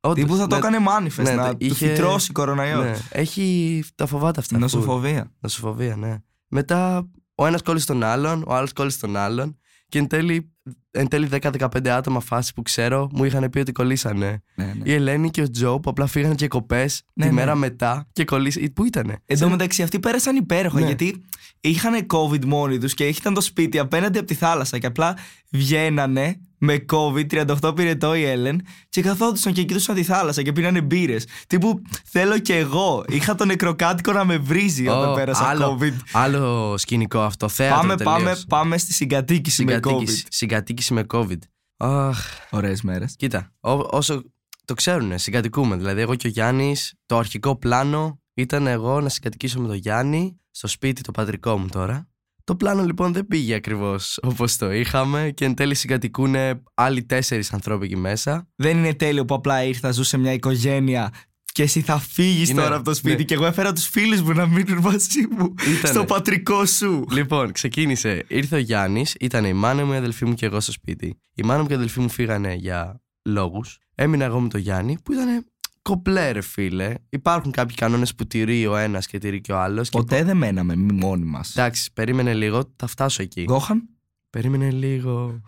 Όντως, 0.01 0.25
Τύπου 0.25 0.37
θα 0.37 0.47
το 0.47 0.59
ναι, 0.59 0.67
έκανε 0.67 0.87
manifest, 0.89 1.23
ναι, 1.23 1.33
να 1.35 1.47
το 1.49 1.57
του 1.57 1.67
είχε- 1.67 1.89
φυτρώσει 1.89 2.33
κοροναϊό. 2.33 2.83
Ναι, 2.83 2.97
έχει 3.11 3.85
τα 3.95 4.07
φοβάται 4.07 4.41
αυτά. 4.41 4.57
full. 4.57 4.61
Νοσοφοβία. 4.61 5.33
Νοσοφοβία, 5.41 5.97
ναι. 5.97 6.17
Μετά 6.49 7.09
ο 7.41 7.47
ένας 7.47 7.63
κόλλησε 7.63 7.87
τον 7.87 8.03
άλλον, 8.03 8.45
ο 8.47 8.55
άλλος 8.55 8.73
κόλλησε 8.73 8.99
τον 9.01 9.17
άλλον. 9.17 9.59
Και 9.89 9.99
εν 9.99 10.07
τέλει, 10.07 10.53
εν 10.91 11.09
τέλει 11.09 11.29
10-15 11.31 11.89
άτομα 11.89 12.21
φάση 12.21 12.53
που 12.55 12.63
ξέρω 12.63 13.09
μου 13.13 13.25
είχαν 13.25 13.51
πει 13.51 13.59
ότι 13.59 13.73
κολλήσανε. 13.73 14.43
Ναι, 14.55 14.65
ναι. 14.65 14.73
Η 14.83 14.93
Ελένη 14.93 15.31
και 15.31 15.43
ο 15.43 15.51
Τζο 15.51 15.81
που 15.81 15.91
απλά 15.91 16.07
φύγανε 16.07 16.35
διακοπέ 16.35 16.81
Ναι, 17.15 17.25
τη 17.25 17.29
ναι. 17.29 17.33
μέρα 17.33 17.55
μετά 17.55 18.07
και 18.13 18.25
κολλήσανε. 18.25 18.71
Πού 18.71 18.85
ήτανε; 18.85 19.23
Εν 19.25 19.39
τω 19.39 19.49
μεταξύ, 19.49 19.83
αυτοί 19.83 20.01
πέρασαν 20.01 20.37
υπέροχα 20.37 20.81
Ναι. 20.81 20.87
γιατί 20.87 21.25
είχαν 21.61 22.07
COVID 22.13 22.45
μόνοι 22.45 22.79
τους 22.79 22.95
και 22.95 23.07
ήταν 23.07 23.35
το 23.35 23.41
σπίτι 23.41 23.79
απέναντι 23.79 24.19
από 24.19 24.27
τη 24.27 24.35
θάλασσα 24.35 24.79
και 24.79 24.87
απλά 24.87 25.17
βγαίνανε 25.51 26.41
με 26.59 26.85
COVID, 26.93 27.27
38 27.61 27.73
πυρετό 27.77 28.15
η 28.15 28.25
Έλεν 28.25 28.61
και 28.89 29.03
καθόντουσαν 29.03 29.53
και 29.53 29.63
κοιτούσαν 29.63 29.95
τη 29.95 30.03
θάλασσα 30.03 30.43
και 30.43 30.53
πίνανε 30.53 30.81
μπύρες. 30.81 31.27
Τύπου 31.47 31.83
θέλω 32.05 32.39
κι 32.39 32.53
εγώ. 32.53 33.05
Είχα 33.09 33.35
τον 33.35 33.47
νεκροκάτοικο 33.47 34.13
να 34.13 34.25
με 34.25 34.37
βρίζει 34.39 34.89
όταν 34.89 35.11
Ω, 35.11 35.15
πέρασα 35.15 35.45
άλλο, 35.45 35.79
COVID. 35.81 35.93
άλλο 36.13 36.75
σκηνικό 36.79 37.21
αυτό. 37.21 37.49
Θέατρο 37.49 37.77
Πάμε, 37.81 37.97
τελείως. 37.97 38.15
πάμε, 38.17 38.37
πάμε 38.49 38.79
στη 38.79 38.93
συγκατοίκηση 38.93 39.65
με 39.65 39.73
Συγκατοίκηση, 39.73 40.23
COVID. 40.25 40.29
συγκατοίκηση 40.31 40.93
με 40.95 41.05
COVID. 41.13 41.39
Αχ, 41.77 42.19
Ωραίες 42.51 42.83
μέρες. 42.83 43.15
κοίτα, 43.17 43.53
ό- 43.61 43.89
όσο 43.91 44.23
το 44.65 44.75
ξέρουν, 44.75 45.19
συγκατοικούμε. 45.19 45.77
Δηλαδή, 45.77 46.01
εγώ 46.01 46.15
και 46.15 46.27
ο 46.27 46.31
Γιάννης, 46.31 46.95
το 47.07 47.19
αρχικό 47.19 47.57
πλάνο 47.57 48.21
ήταν 48.35 48.67
εγώ 48.67 49.01
να 49.01 49.09
συγκατοικήσω 49.09 49.61
με 49.61 49.67
τον 49.67 49.77
Γιάννη 49.77 50.41
στο 50.51 50.67
σπίτι 50.67 51.03
το 51.03 51.11
πατρικό 51.11 51.59
μου 51.59 51.69
τώρα. 51.69 52.09
Το 52.49 52.57
πλάνο 52.57 52.85
λοιπόν 52.85 53.13
δεν 53.13 53.27
πήγε 53.27 53.55
ακριβώς 53.55 54.19
όπως 54.23 54.57
το 54.57 54.73
είχαμε 54.73 55.33
και 55.35 55.45
εν 55.45 55.55
τέλει 55.55 55.75
συγκατοικούν 55.75 56.35
άλλοι 56.75 57.05
τέσσερις 57.05 57.53
ανθρώποι 57.53 57.85
εκεί 57.85 57.97
μέσα. 57.97 58.49
Δεν 58.57 58.77
είναι 58.77 58.95
τέλειο 58.95 59.25
που 59.25 59.35
απλά 59.35 59.63
ήρθα, 59.65 59.91
ζούσε 59.91 60.17
μια 60.17 60.33
οικογένεια 60.33 61.13
και 61.53 61.63
εσύ 61.63 61.81
θα 61.81 61.99
φύγεις 61.99 62.49
Είναι, 62.49 62.63
τώρα 62.63 62.75
από 62.75 62.85
το 62.85 62.95
σπίτι 62.95 63.17
ναι. 63.17 63.23
και 63.23 63.35
εγώ 63.35 63.47
έφερα 63.47 63.73
τους 63.73 63.89
φίλους 63.89 64.23
μου 64.23 64.33
να 64.33 64.47
μείνουν 64.47 64.79
μαζί 64.79 65.27
μου 65.31 65.55
Ήτανε. 65.61 65.93
στο 65.93 66.05
πατρικό 66.05 66.67
σου. 66.67 67.05
Λοιπόν, 67.11 67.53
ξεκίνησε. 67.53 68.25
Ήρθε 68.29 68.57
ο 68.57 68.59
Γιάννης, 68.59 69.17
ήταν 69.21 69.45
η 69.45 69.53
μάνα 69.53 69.85
μου, 69.85 69.93
η 69.93 69.97
αδελφή 69.97 70.25
μου 70.25 70.35
και 70.35 70.47
εγώ 70.47 70.61
στο 70.61 70.73
σπίτι. 70.73 71.21
Η 71.35 71.43
μάνα 71.43 71.61
μου 71.61 71.67
και 71.67 71.73
η 71.73 71.77
αδελφή 71.77 72.01
μου 72.01 72.09
φύγανε 72.09 72.55
για 72.55 73.01
λόγους. 73.23 73.79
Έμεινα 73.95 74.25
εγώ 74.25 74.41
με 74.41 74.49
τον 74.49 74.61
Γιάννη, 74.61 74.99
που 75.05 75.13
ήταν 75.13 75.47
κομπλέ, 75.89 76.31
ρε 76.31 76.41
φίλε. 76.41 76.95
Υπάρχουν 77.09 77.53
κάποιοι 77.53 77.77
κανόνες 77.77 78.15
που 78.15 78.27
τηρεί 78.27 78.67
ο 78.67 78.77
ένας 78.77 79.07
και 79.07 79.19
τηρεί 79.19 79.41
και 79.41 79.53
ο 79.53 79.59
άλλος. 79.59 79.89
Ποτέ 79.89 80.25
δεν 80.25 80.37
μέναμε 80.37 80.77
μη 80.77 80.93
μόνοι 80.93 81.25
μας. 81.25 81.57
Εντάξει, 81.57 81.93
περίμενε 81.93 82.35
λίγο, 82.35 82.73
θα 82.77 82.87
φτάσω 82.87 83.23
εκεί. 83.23 83.43
Γκόχαν. 83.43 83.89
Περίμενε 84.31 84.71
λίγο. 84.71 85.41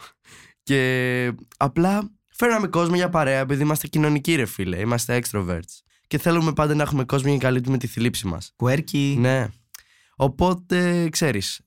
Και 0.63 1.33
απλά 1.57 2.11
φέραμε 2.29 2.67
κόσμο 2.67 2.95
για 2.95 3.09
παρέα, 3.09 3.39
επειδή 3.41 3.63
είμαστε 3.63 3.87
κοινωνικοί, 3.87 4.35
ρε 4.35 4.47
φίλε. 4.47 4.81
Είμαστε 4.81 5.21
extroverts. 5.23 5.81
Και 6.07 6.19
θέλουμε 6.19 6.53
πάντα 6.53 6.75
να 6.75 6.83
έχουμε 6.83 7.05
κόσμο 7.05 7.29
για 7.29 7.37
να 7.37 7.43
καλύπτουμε 7.43 7.79
τη 7.79 7.87
θλίψη 7.87 8.27
μας. 8.27 8.53
Κουέρκι. 8.57 9.17
Ναι. 9.19 9.49
Οπότε, 10.17 11.09
ξέρεις, 11.09 11.61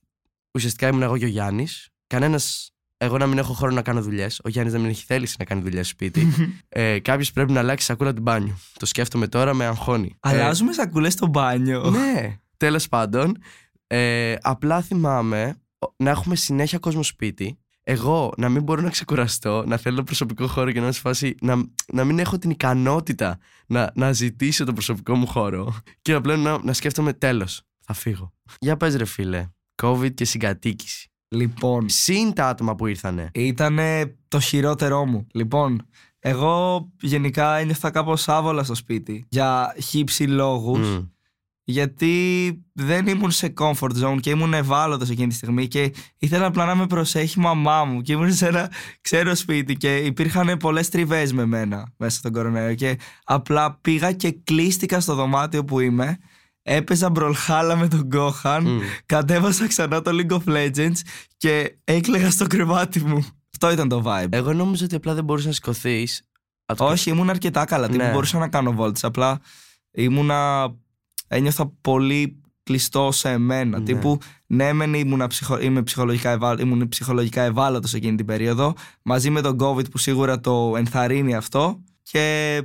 ουσιαστικά 0.51 0.87
ήμουν 0.87 1.01
εγώ 1.01 1.17
και 1.17 1.25
ο 1.25 1.27
Γιάννης. 1.27 1.89
Κανένας. 2.07 2.72
Εγώ 3.03 3.17
να 3.17 3.27
μην 3.27 3.37
έχω 3.37 3.53
χρόνο 3.53 3.73
να 3.75 3.81
κάνω 3.81 4.01
δουλειές. 4.01 4.39
Ο 4.43 4.49
Γιάννης 4.49 4.73
να 4.73 4.79
μην 4.79 4.89
έχει 4.89 5.03
θέληση 5.05 5.35
να 5.39 5.45
κάνει 5.45 5.61
δουλειές 5.61 5.85
στο 5.85 5.93
σπίτι. 5.95 6.27
ε, 6.69 6.99
Κάποιος 6.99 7.31
πρέπει 7.31 7.51
να 7.51 7.59
αλλάξει 7.59 7.85
σακούλα 7.85 8.13
την 8.13 8.21
μπάνιο. 8.21 8.57
Το 8.79 8.85
σκέφτομαι 8.85 9.27
τώρα 9.27 9.53
με 9.53 9.65
αγχώνει. 9.65 10.15
Αλλάζουμε 10.19 10.73
σακούλες 10.73 11.13
στο 11.13 11.27
μπάνιο. 11.27 11.81
Ε, 11.85 11.89
ναι. 11.89 12.37
Τέλος 12.57 12.87
πάντων, 12.87 13.37
ε, 13.87 14.35
απλά 14.41 14.81
θυμάμαι 14.81 15.55
ο- 15.79 15.93
να 15.97 16.09
έχουμε 16.09 16.35
συνέχεια 16.35 16.77
κόσμο 16.79 17.03
σπίτι. 17.03 17.57
Εγώ 17.85 18.33
να 18.37 18.49
μην 18.49 18.63
μπορώ 18.63 18.81
να 18.81 18.89
ξεκουραστώ, 18.89 19.63
να 19.67 19.77
θέλω 19.77 20.03
προσωπικό 20.03 20.47
χώρο 20.47 20.71
και 20.71 20.77
να 20.77 20.83
είμαι 20.83 20.93
σε 20.93 20.99
φάση 20.99 21.35
να, 21.41 21.55
να 21.93 22.03
μην 22.03 22.19
έχω 22.19 22.37
την 22.37 22.49
ικανότητα 22.49 23.37
να, 23.67 23.91
να 23.95 24.11
ζητήσω 24.11 24.65
το 24.65 24.73
προσωπικό 24.73 25.15
μου 25.15 25.27
χώρο. 25.27 25.75
Και 26.01 26.13
απλά 26.13 26.35
να, 26.35 26.63
να 26.63 26.73
σκέφτομαι 26.73 27.13
τέλος. 27.13 27.61
Θα 27.85 27.93
φύγω. 27.93 28.33
Για 28.59 28.77
πες 28.77 28.95
ρε 28.95 29.05
φίλε. 29.05 29.47
COVID 29.83 30.13
και 30.13 30.25
συγκατοίκηση. 30.25 31.11
Λοιπόν, 31.33 31.89
Συν 31.89 32.33
τα 32.33 32.47
άτομα 32.47 32.75
που 32.75 32.87
ήρθανε. 32.87 33.29
ήταν 33.33 33.79
το 34.27 34.39
χειρότερό 34.39 35.05
μου. 35.05 35.27
Λοιπόν, 35.33 35.85
εγώ 36.19 36.87
γενικά 37.01 37.55
ένιωθα 37.55 37.89
κάπως 37.91 38.27
άβολα 38.29 38.63
στο 38.63 38.75
σπίτι 38.75 39.25
για 39.29 39.75
χύψη 39.81 40.23
λόγους. 40.23 40.87
Μμ. 40.89 41.07
γιατί 41.65 42.15
δεν 42.73 43.07
ήμουν 43.07 43.31
σε 43.31 43.53
comfort 43.59 44.03
zone 44.03 44.17
και 44.19 44.29
ήμουν 44.29 44.53
ευάλωτος 44.53 45.09
εκείνη 45.09 45.27
τη 45.27 45.33
στιγμή 45.35 45.67
και 45.67 45.93
ήθελα 46.17 46.45
απλά 46.45 46.65
να 46.65 46.75
με 46.75 46.87
προσέχει 46.87 47.39
η 47.39 47.41
μαμά 47.41 47.83
μου 47.85 48.01
και 48.01 48.13
ήμουν 48.13 48.33
σε 48.33 48.47
ένα 48.47 48.71
ξένο 49.01 49.35
σπίτι 49.35 49.75
και 49.75 49.97
υπήρχαν 49.97 50.57
πολλές 50.57 50.89
τριβές 50.89 51.33
με 51.33 51.45
μένα 51.45 51.93
μέσα 51.97 52.17
στον 52.17 52.31
κορονοϊό 52.31 52.73
και 52.75 52.97
απλά 53.23 53.77
πήγα 53.81 54.11
και 54.11 54.31
κλείστηκα 54.31 54.99
στο 54.99 55.15
δωμάτιο 55.15 55.65
που 55.65 55.79
είμαι 55.79 56.17
έπαιζα 56.63 57.09
μπρολχάλα 57.09 57.75
με 57.75 57.87
τον 57.87 58.07
Gohan 58.13 58.61
Μμ. 58.63 58.79
κατέβασα 59.05 59.67
ξανά 59.67 60.01
το 60.01 60.11
League 60.13 60.37
of 60.37 60.43
Legends 60.45 60.97
και 61.37 61.77
έκλαιγα 61.83 62.31
στο 62.31 62.47
κρεβάτι 62.47 62.99
μου 62.99 63.25
αυτό 63.53 63.71
ήταν 63.71 63.87
το 63.89 64.03
vibe 64.05 64.27
Εγώ 64.29 64.53
νόμιζα 64.53 64.85
ότι 64.85 64.95
απλά 64.95 65.13
δεν 65.13 65.23
μπορούσες 65.23 65.47
να 65.47 65.53
σηκωθείς. 65.53 66.23
όχι, 66.77 67.09
ήμουν 67.09 67.29
αρκετά 67.29 67.65
καλά. 67.65 67.87
Τύπου 67.87 68.03
Ναι. 68.03 68.11
μπορούσα 68.11 68.37
να 68.37 68.47
κάνω 68.47 68.71
βόλτες. 68.71 69.03
Απλά 69.03 69.39
ήμουνα. 69.91 70.71
Ένιωθα 71.27 71.71
πολύ 71.81 72.41
κλειστό 72.63 73.11
σε 73.11 73.29
εμένα. 73.29 73.77
Ναι. 73.77 73.83
Τύπου, 73.85 74.17
ναι, 74.45 74.73
μεν 74.73 74.93
ήμουνα 74.93 75.27
ψυχο, 75.27 75.59
είμαι 75.59 75.83
ψυχολογικά, 75.83 76.29
ευάλω, 76.29 76.61
ήμουν 76.61 76.87
ψυχολογικά 76.89 77.41
ευάλωτος 77.41 77.93
εκείνη 77.93 78.15
την 78.15 78.25
περίοδο. 78.25 78.73
Μαζί 79.01 79.29
με 79.29 79.41
τον 79.41 79.57
COVID 79.61 79.91
που 79.91 79.97
σίγουρα 79.97 80.39
το 80.39 80.73
ενθαρρύνει 80.77 81.35
αυτό. 81.35 81.83
Και 82.01 82.55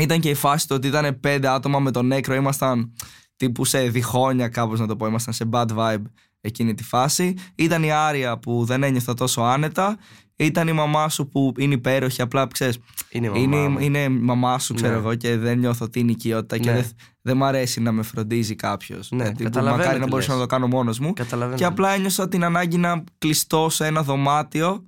ήταν 0.00 0.20
και 0.20 0.30
η 0.30 0.34
φάση 0.34 0.68
του 0.68 0.74
ότι 0.76 0.86
ήταν 0.86 1.20
πέντε 1.20 1.48
άτομα 1.48 1.78
με 1.78 1.90
τον 1.90 2.06
νέκρο. 2.06 2.34
Ήμασταν 2.34 2.92
τύπου 3.36 3.64
σε 3.64 3.88
διχόνια, 3.88 4.48
κάπως 4.48 4.80
να 4.80 4.86
το 4.86 4.96
πω. 4.96 5.06
Ήμασταν 5.06 5.34
σε 5.34 5.48
bad 5.52 5.66
vibe 5.76 6.02
εκείνη 6.40 6.74
τη 6.74 6.82
φάση. 6.84 7.34
Ήταν 7.54 7.82
η 7.82 7.92
Άρια 7.92 8.38
που 8.38 8.64
δεν 8.64 8.82
ένιωθα 8.82 9.14
τόσο 9.14 9.40
άνετα. 9.40 9.96
ήταν 10.36 10.68
η 10.68 10.72
μαμά 10.72 11.08
σου 11.08 11.28
που 11.28 11.52
είναι 11.58 11.74
υπέροχη, 11.74 12.22
απλά 12.22 12.46
ξέρεις. 12.46 12.78
Είναι 13.10 13.26
η 13.26 13.30
μαμά 13.30 13.42
Είναι, 13.42 13.68
μου. 13.68 13.78
είναι 13.78 13.98
η 13.98 14.08
μαμά 14.08 14.58
σου, 14.58 14.74
ξέρω 14.74 14.92
Ναι. 14.92 14.98
εγώ, 14.98 15.14
και 15.14 15.36
δεν 15.36 15.58
νιώθω 15.58 15.88
την 15.88 16.08
οικειότητα 16.08 16.58
και 16.58 16.70
Ναι. 16.70 16.76
δεν, 16.76 16.90
δεν 17.22 17.36
μ' 17.36 17.44
αρέσει 17.44 17.80
να 17.80 17.92
με 17.92 18.02
φροντίζει 18.02 18.54
κάποιος. 18.54 19.10
Ναι, 19.10 19.32
καταλαβαίνω 19.32 19.76
μακάρι 19.76 19.98
να 19.98 20.04
τι 20.04 20.10
μπορούσα 20.10 20.28
λες. 20.28 20.36
να 20.40 20.46
το 20.46 20.54
κάνω 20.54 20.66
μόνος 20.66 20.98
μου. 20.98 21.12
Καταλαβαίνω. 21.12 21.56
Και 21.58 21.64
απλά 21.64 21.90
ένιωσα 21.90 22.28
την 22.28 22.44
ανάγκη 22.44 22.76
να 22.76 23.04
κλειστώ 23.18 23.68
σε 23.70 23.86
ένα 23.86 24.02
δωμάτιο 24.02 24.84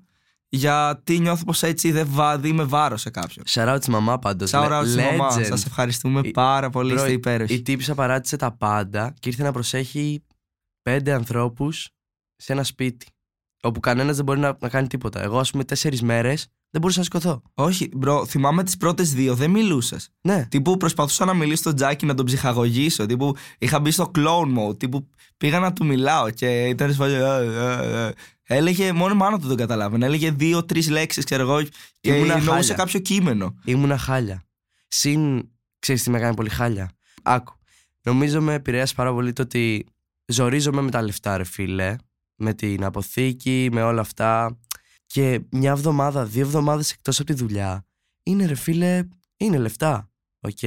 γιατί 0.49 1.19
νιώθω 1.19 1.45
πως 1.45 1.63
έτσι 1.63 1.93
δεν 1.93 2.07
βα, 2.11 2.41
είμαι 2.45 2.65
βάρος 2.65 3.01
σε 3.01 3.11
κάποιον. 3.11 3.45
Shout 3.49 3.75
out 3.75 3.79
στη 3.81 3.91
μαμά 3.91 4.19
πάντως. 4.19 4.51
Shout 4.55 4.71
out 4.71 4.83
Le- 4.83 4.87
στη 4.89 4.97
μαμά. 5.01 5.37
legend. 5.39 5.45
Σας 5.47 5.65
ευχαριστούμε 5.67 6.21
Η- 6.25 6.31
πάρα 6.31 6.71
πολύ. 6.71 6.93
Bro, 6.93 6.97
Είστε 6.97 7.13
υπέροχοι. 7.13 7.55
Η 7.55 7.63
τύψα 7.63 7.95
παράτησε 7.95 8.37
τα 8.37 8.53
πάντα 8.53 9.15
και 9.21 9.29
ήρθε 9.29 9.43
να 9.43 9.53
προσέχει 9.53 10.23
πέντε 10.83 11.13
ανθρώπους 11.13 11.89
σε 12.37 12.53
ένα 12.53 12.65
σπίτι. 12.65 13.07
Όπου 13.63 13.81
κανένας 13.81 14.17
δεν 14.17 14.25
μπορεί 14.25 14.39
να, 14.39 14.57
να 14.61 14.69
κάνει 14.69 14.87
τίποτα. 14.87 15.23
Εγώ, 15.23 15.39
ας 15.39 15.51
πούμε, 15.51 15.65
τέσσερις 15.65 16.03
μέρες 16.03 16.47
δεν 16.71 16.81
μπορούσα 16.81 16.99
να 16.99 17.05
σηκωθώ. 17.05 17.43
Όχι, 17.55 17.89
bro, 17.97 18.27
θυμάμαι 18.27 18.63
τις 18.65 18.77
πρώτες 18.77 19.15
δύο, 19.15 19.35
δεν 19.35 19.51
μιλούσες. 19.51 20.09
Ναι. 20.21 20.47
Τύπου 20.51 20.77
προσπαθούσα 20.77 21.25
να 21.25 21.35
μιλήσω 21.35 21.57
στον 21.57 21.75
Τζάκι 21.75 22.07
να 22.07 22.15
τον 22.15 22.25
ψυχαγωγήσω. 22.27 23.07
Τύπου 23.07 23.35
είχα 23.59 23.81
μπει 23.81 23.91
στο 23.91 24.11
clone 24.15 24.59
mode. 24.59 24.79
Τύπου 24.79 25.11
πήγα 25.37 25.59
να 25.59 25.73
του 25.73 25.85
μιλάω 25.85 26.31
και 26.31 26.65
ήταν 26.69 26.91
σε 26.91 26.97
φάση, 26.97 27.15
«Ε, 27.15 27.19
ε, 27.19 28.07
ε». 28.07 28.13
Έλεγε, 28.49 28.93
μόνο 28.93 29.15
η 29.15 29.17
μάνα 29.17 29.39
του 29.39 29.47
δεν 29.47 29.57
καταλάβαινε. 29.57 30.07
Έλεγε 30.07 30.31
δύο-τρεις 30.31 30.85
λέξεις, 30.85 31.25
ξέρω 31.25 31.43
εγώ, 31.43 31.63
και 32.01 32.15
Ήμουνα 32.15 32.33
εννοούσε 32.33 32.53
χάλια. 32.53 32.75
κάποιο 32.75 33.01
κείμενο. 33.01 33.55
Ήμουνα 33.65 33.99
χάλια. 33.99 34.45
Συν, 34.89 35.49
ξέρεις 35.79 36.03
τι 36.03 36.11
με 36.11 36.19
κάνει 36.19 36.35
πολύ 36.35 36.49
χάλια. 36.49 36.91
Άκου. 37.23 37.55
Νομίζω 38.03 38.41
με 38.41 38.55
επηρέασε 38.55 38.95
πάρα 38.95 39.13
πολύ 39.13 39.33
το 39.33 39.43
ότι 39.43 39.87
ζορίζομαι 40.27 40.81
με 40.81 40.91
τα 40.91 41.03
λεφτά, 41.03 41.37
ρε 41.37 41.45
φίλε. 41.45 41.97
Με 42.37 42.55
την 42.55 42.85
αποθήκη, 42.85 43.69
με 43.73 43.83
όλα 43.83 44.01
αυτά. 44.01 44.59
Και 45.07 45.41
μια 45.51 45.71
εβδομάδα, 45.71 46.25
δύο 46.25 46.43
εβδομάδες 46.43 46.93
εκτός 46.93 47.19
από 47.21 47.29
τη 47.29 47.35
δουλειά. 47.35 47.87
Είναι, 48.23 48.47
ρε 48.47 48.55
φίλε, 48.55 49.09
είναι 49.37 49.59
λεφτά. 49.59 50.11
Οκ. 50.41 50.59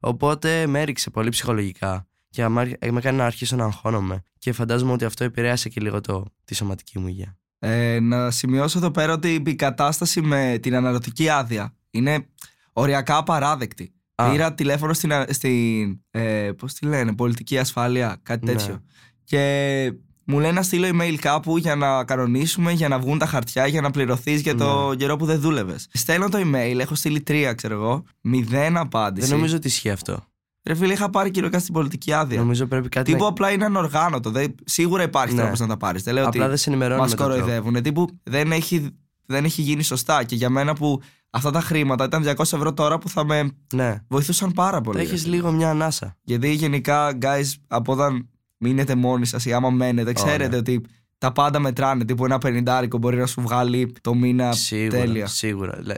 Οπότε 0.00 0.66
με 0.66 0.80
έριξε 0.80 1.10
πολύ 1.10 1.28
ψυχολογικά. 1.28 2.08
Και 2.30 2.42
αμά- 2.42 2.84
με 2.90 2.98
έκανε 2.98 3.16
να 3.16 3.24
αρχίσω 3.24 3.56
να 3.56 3.64
αγχώνομαι. 3.64 4.22
Και 4.38 4.52
φαντάζομαι 4.52 4.92
ότι 4.92 5.04
αυτό 5.04 5.24
επηρέασε 5.24 5.68
και 5.68 5.80
λίγο 5.80 6.00
το, 6.00 6.24
τη 6.44 6.54
σωματική 6.54 6.98
μου 6.98 7.06
υγεία. 7.08 7.36
Ε, 7.58 8.00
να 8.00 8.30
σημειώσω 8.30 8.78
εδώ 8.78 8.90
πέρα 8.90 9.12
ότι 9.12 9.42
η 9.46 9.54
κατάσταση 9.54 10.20
με 10.20 10.58
την 10.62 10.74
αναρρωτική 10.74 11.28
άδεια 11.28 11.74
είναι 11.90 12.26
οριακά 12.72 13.16
απαράδεκτη. 13.16 13.92
Α. 14.14 14.30
Πήρα 14.30 14.54
τηλέφωνο 14.54 14.92
στην, 14.92 15.12
α- 15.12 15.26
στην 15.30 16.00
ε, 16.10 16.50
πώς 16.56 16.74
τη 16.74 16.86
λένε, 16.86 17.14
πολιτική 17.14 17.58
ασφάλεια, 17.58 18.20
κάτι 18.22 18.46
Ναι. 18.46 18.52
τέτοιο. 18.52 18.82
Και 19.24 19.92
μου 20.26 20.38
λένε 20.38 20.52
να 20.52 20.62
στείλω 20.62 20.88
email 20.92 21.14
κάπου 21.20 21.56
για 21.58 21.74
να 21.76 22.04
κανονίσουμε, 22.04 22.72
για 22.72 22.88
να 22.88 22.98
βγουν 22.98 23.18
τα 23.18 23.26
χαρτιά, 23.26 23.66
για 23.66 23.80
να 23.80 23.90
πληρωθείς 23.90 24.40
για 24.40 24.54
το 24.54 24.88
Ναι. 24.88 24.96
καιρό 24.96 25.16
που 25.16 25.24
δεν 25.24 25.40
δούλευες. 25.40 25.88
Στέλνω 25.92 26.28
το 26.28 26.38
email, 26.38 26.78
έχω 26.78 26.94
στείλει 26.94 27.20
τρία, 27.20 27.54
ξέρω 27.54 27.74
εγώ. 27.74 28.04
Μηδέν 28.20 28.76
απάντηση. 28.76 29.26
Δεν 29.28 29.36
νομίζω 29.36 29.56
ότι 29.56 29.66
ισχύει 29.66 29.90
αυτό. 29.90 30.24
Ρε 30.64 30.74
φίλε, 30.74 30.92
είχα 30.92 31.10
πάρει 31.10 31.26
κυριολεκτικά 31.28 31.62
στην 31.62 31.74
πολιτική 31.74 32.12
άδεια. 32.12 32.38
Νομίζω 32.38 32.66
πρέπει 32.66 32.88
κάτι 32.88 33.10
Τύπου 33.12 33.22
να... 33.24 33.28
απλά 33.30 33.50
είναι 33.50 33.64
ανοργάνωτο. 33.64 34.30
Δεν, 34.30 34.54
σίγουρα 34.64 35.02
υπάρχει 35.02 35.34
Ναι. 35.34 35.40
τρόπος 35.40 35.58
να 35.58 35.66
τα 35.66 35.76
πάρεις. 35.76 36.02
Δεν 36.02 36.14
λέω 36.14 36.26
Απλά 36.26 36.40
ότι 36.40 36.48
δεν 36.48 36.58
σε 36.58 36.70
ενημερώνει 36.70 37.00
μας 37.00 37.10
με 37.10 37.16
τον 37.16 37.26
τρόπο. 37.26 37.40
κοροϊδεύουν. 37.40 37.82
Τύπου 37.82 38.06
δεν 38.22 38.52
έχει, 38.52 38.88
δεν 39.26 39.44
έχει 39.44 39.62
γίνει 39.62 39.82
σωστά. 39.82 40.24
Και 40.24 40.34
για 40.34 40.50
μένα 40.50 40.74
που 40.74 41.02
αυτά 41.30 41.50
τα 41.50 41.60
χρήματα 41.60 42.04
ήταν 42.04 42.24
200 42.24 42.38
ευρώ 42.40 42.72
τώρα 42.72 42.98
που 42.98 43.08
θα 43.08 43.24
με 43.24 43.50
Ναι. 43.74 44.02
βοηθούσαν 44.08 44.52
πάρα 44.52 44.80
πολύ. 44.80 44.98
ρε 44.98 45.04
Έχεις 45.04 45.22
φίλε. 45.22 45.34
λίγο 45.34 45.52
μια 45.52 45.70
ανάσα. 45.70 46.16
Γιατί 46.22 46.52
γενικά, 46.52 47.18
guys, 47.22 47.52
από 47.66 47.92
όταν 47.92 48.28
μείνετε 48.56 48.94
μόνοι 48.94 49.26
σας 49.26 49.44
ή 49.44 49.52
άμα 49.52 49.70
μένετε, 49.70 50.12
ξέρετε 50.12 50.48
ναι. 50.48 50.56
ότι 50.56 50.84
τα 51.18 51.32
πάντα 51.32 51.58
μετράνε. 51.58 52.04
Τύπου 52.04 52.24
ένα 52.24 52.38
πενιντάρικο 52.38 52.98
μπορεί 52.98 53.16
να 53.16 53.26
σου 53.26 53.40
βγάλει 53.40 53.92
το 54.00 54.14
μήνα 54.14 54.52
Σίγουρα. 54.52 54.98
τέλεια. 54.98 55.26
Σίγουρα. 55.26 55.78
Λέ. 55.82 55.94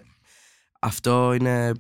Αυτό 0.81 1.33
είναι. 1.40 1.73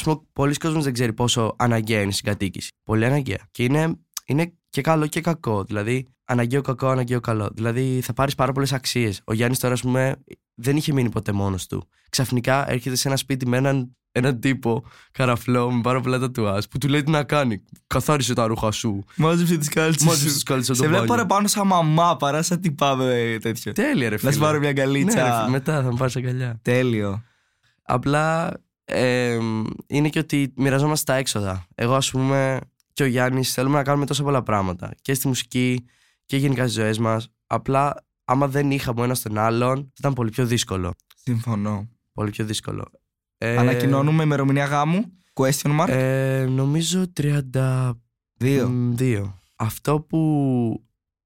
Α 0.00 0.02
πούμε, 0.02 0.20
πολλοί 0.32 0.54
κόσμοι 0.54 0.82
δεν 0.82 0.92
ξέρει 0.92 1.12
πόσο 1.12 1.54
αναγκαία 1.58 2.00
είναι 2.00 2.08
η 2.10 2.12
συγκατοίκηση. 2.12 2.70
Πολύ 2.84 3.04
αναγκαία. 3.04 3.38
Και 3.50 3.62
είναι, 3.64 3.94
είναι 4.26 4.52
και 4.70 4.80
καλό 4.80 5.06
και 5.06 5.20
κακό. 5.20 5.64
Δηλαδή, 5.64 6.08
αναγκαίο 6.24 6.60
κακό, 6.60 6.88
αναγκαίο 6.88 7.20
καλό. 7.20 7.50
Δηλαδή, 7.54 8.00
θα 8.02 8.12
πάρεις 8.12 8.34
πάρα 8.34 8.52
πολλές 8.52 8.72
αξίες. 8.72 9.20
Ο 9.24 9.32
Γιάννης 9.32 9.58
τώρα, 9.58 9.74
ας 9.74 9.80
πούμε, 9.80 10.16
δεν 10.54 10.76
είχε 10.76 10.92
μείνει 10.92 11.08
ποτέ 11.10 11.32
μόνος 11.32 11.66
του. 11.66 11.88
Ξαφνικά 12.10 12.70
έρχεται 12.70 12.96
σε 12.96 13.08
ένα 13.08 13.16
σπίτι 13.16 13.46
με 13.48 13.56
έναν, 13.56 13.96
έναν 14.12 14.40
τύπο 14.40 14.84
καραφλό 15.12 15.70
με 15.72 15.80
πάρα 15.80 16.00
πολλά 16.00 16.18
τατουάζ 16.18 16.64
που 16.64 16.78
του 16.78 16.88
λέει 16.88 17.02
τι 17.02 17.10
να 17.10 17.24
κάνει. 17.24 17.62
Καθάρισε 17.86 18.34
τα 18.34 18.46
ρούχα 18.46 18.70
σου. 18.70 19.04
Μάζεψε 19.16 19.56
τις 19.56 19.68
κάλτσες. 19.68 20.06
Μάζεψε 20.06 20.32
τις 20.34 20.42
κάλτσες 20.42 20.68
από 20.68 20.76
Σε 20.78 20.82
το 20.82 20.88
βλέπω 20.88 21.04
μπάνιο. 21.06 21.16
παραπάνω 21.24 21.48
σαν 21.48 21.66
μαμά 21.66 22.16
παρά 22.16 22.42
σαν 22.42 22.60
τι 22.60 22.70
πάμε 22.72 23.38
τέτοιο. 23.40 23.72
Τέλεια, 23.72 24.08
ρε 24.08 24.16
φίλε. 24.16 24.30
Να 24.30 24.36
σου 24.36 24.42
πάρω 24.42 24.58
μια 24.58 24.68
Ναι, 24.72 24.74
ρε 24.74 24.80
αγκαλίτσα. 24.82 25.38
φίλε, 25.38 25.50
μετά 25.50 25.82
θα 25.82 25.90
μου 25.90 25.96
πάρεις 25.96 26.16
αγκαλιά. 26.16 26.58
Τέλειο. 26.62 27.22
Απλά 27.82 28.52
ε, 28.84 29.38
είναι 29.86 30.08
και 30.08 30.18
ότι 30.18 30.52
μοιραζόμαστε 30.56 31.12
τα 31.12 31.18
έξοδα. 31.18 31.66
Εγώ, 31.74 31.94
ας 31.94 32.10
πούμε, 32.10 32.60
και 32.92 33.02
ο 33.02 33.06
Γιάννης 33.06 33.52
θέλουμε 33.52 33.76
να 33.76 33.82
κάνουμε 33.82 34.06
τόσα 34.06 34.22
πολλά 34.22 34.42
πράγματα. 34.42 34.94
Και 35.02 35.14
στη 35.14 35.26
μουσική 35.28 35.84
και 36.24 36.36
γενικά 36.36 36.62
στις 36.62 36.74
ζωές 36.74 36.98
μας. 36.98 37.32
Απλά, 37.46 38.06
άμα 38.24 38.48
δεν 38.48 38.70
είχαμε 38.70 39.00
ο 39.00 39.04
ένας 39.04 39.22
τον 39.22 39.38
άλλον, 39.38 39.76
θα 39.76 39.92
ήταν 39.98 40.12
πολύ 40.12 40.30
πιο 40.30 40.46
δύσκολο. 40.46 40.94
Συμφωνώ. 41.16 41.88
Πολύ 42.12 42.30
πιο 42.30 42.44
δύσκολο. 42.44 42.90
Ε, 43.38 43.56
Ανακοινώνουμε 43.56 44.22
ημερομηνία 44.22 44.64
γάμου. 44.64 45.12
Question 45.32 45.80
mark. 45.80 45.88
Ε, 45.88 46.44
νομίζω 46.48 47.12
32. 47.20 47.92
Δύο. 48.94 49.38
Αυτό 49.56 50.00
που 50.00 50.18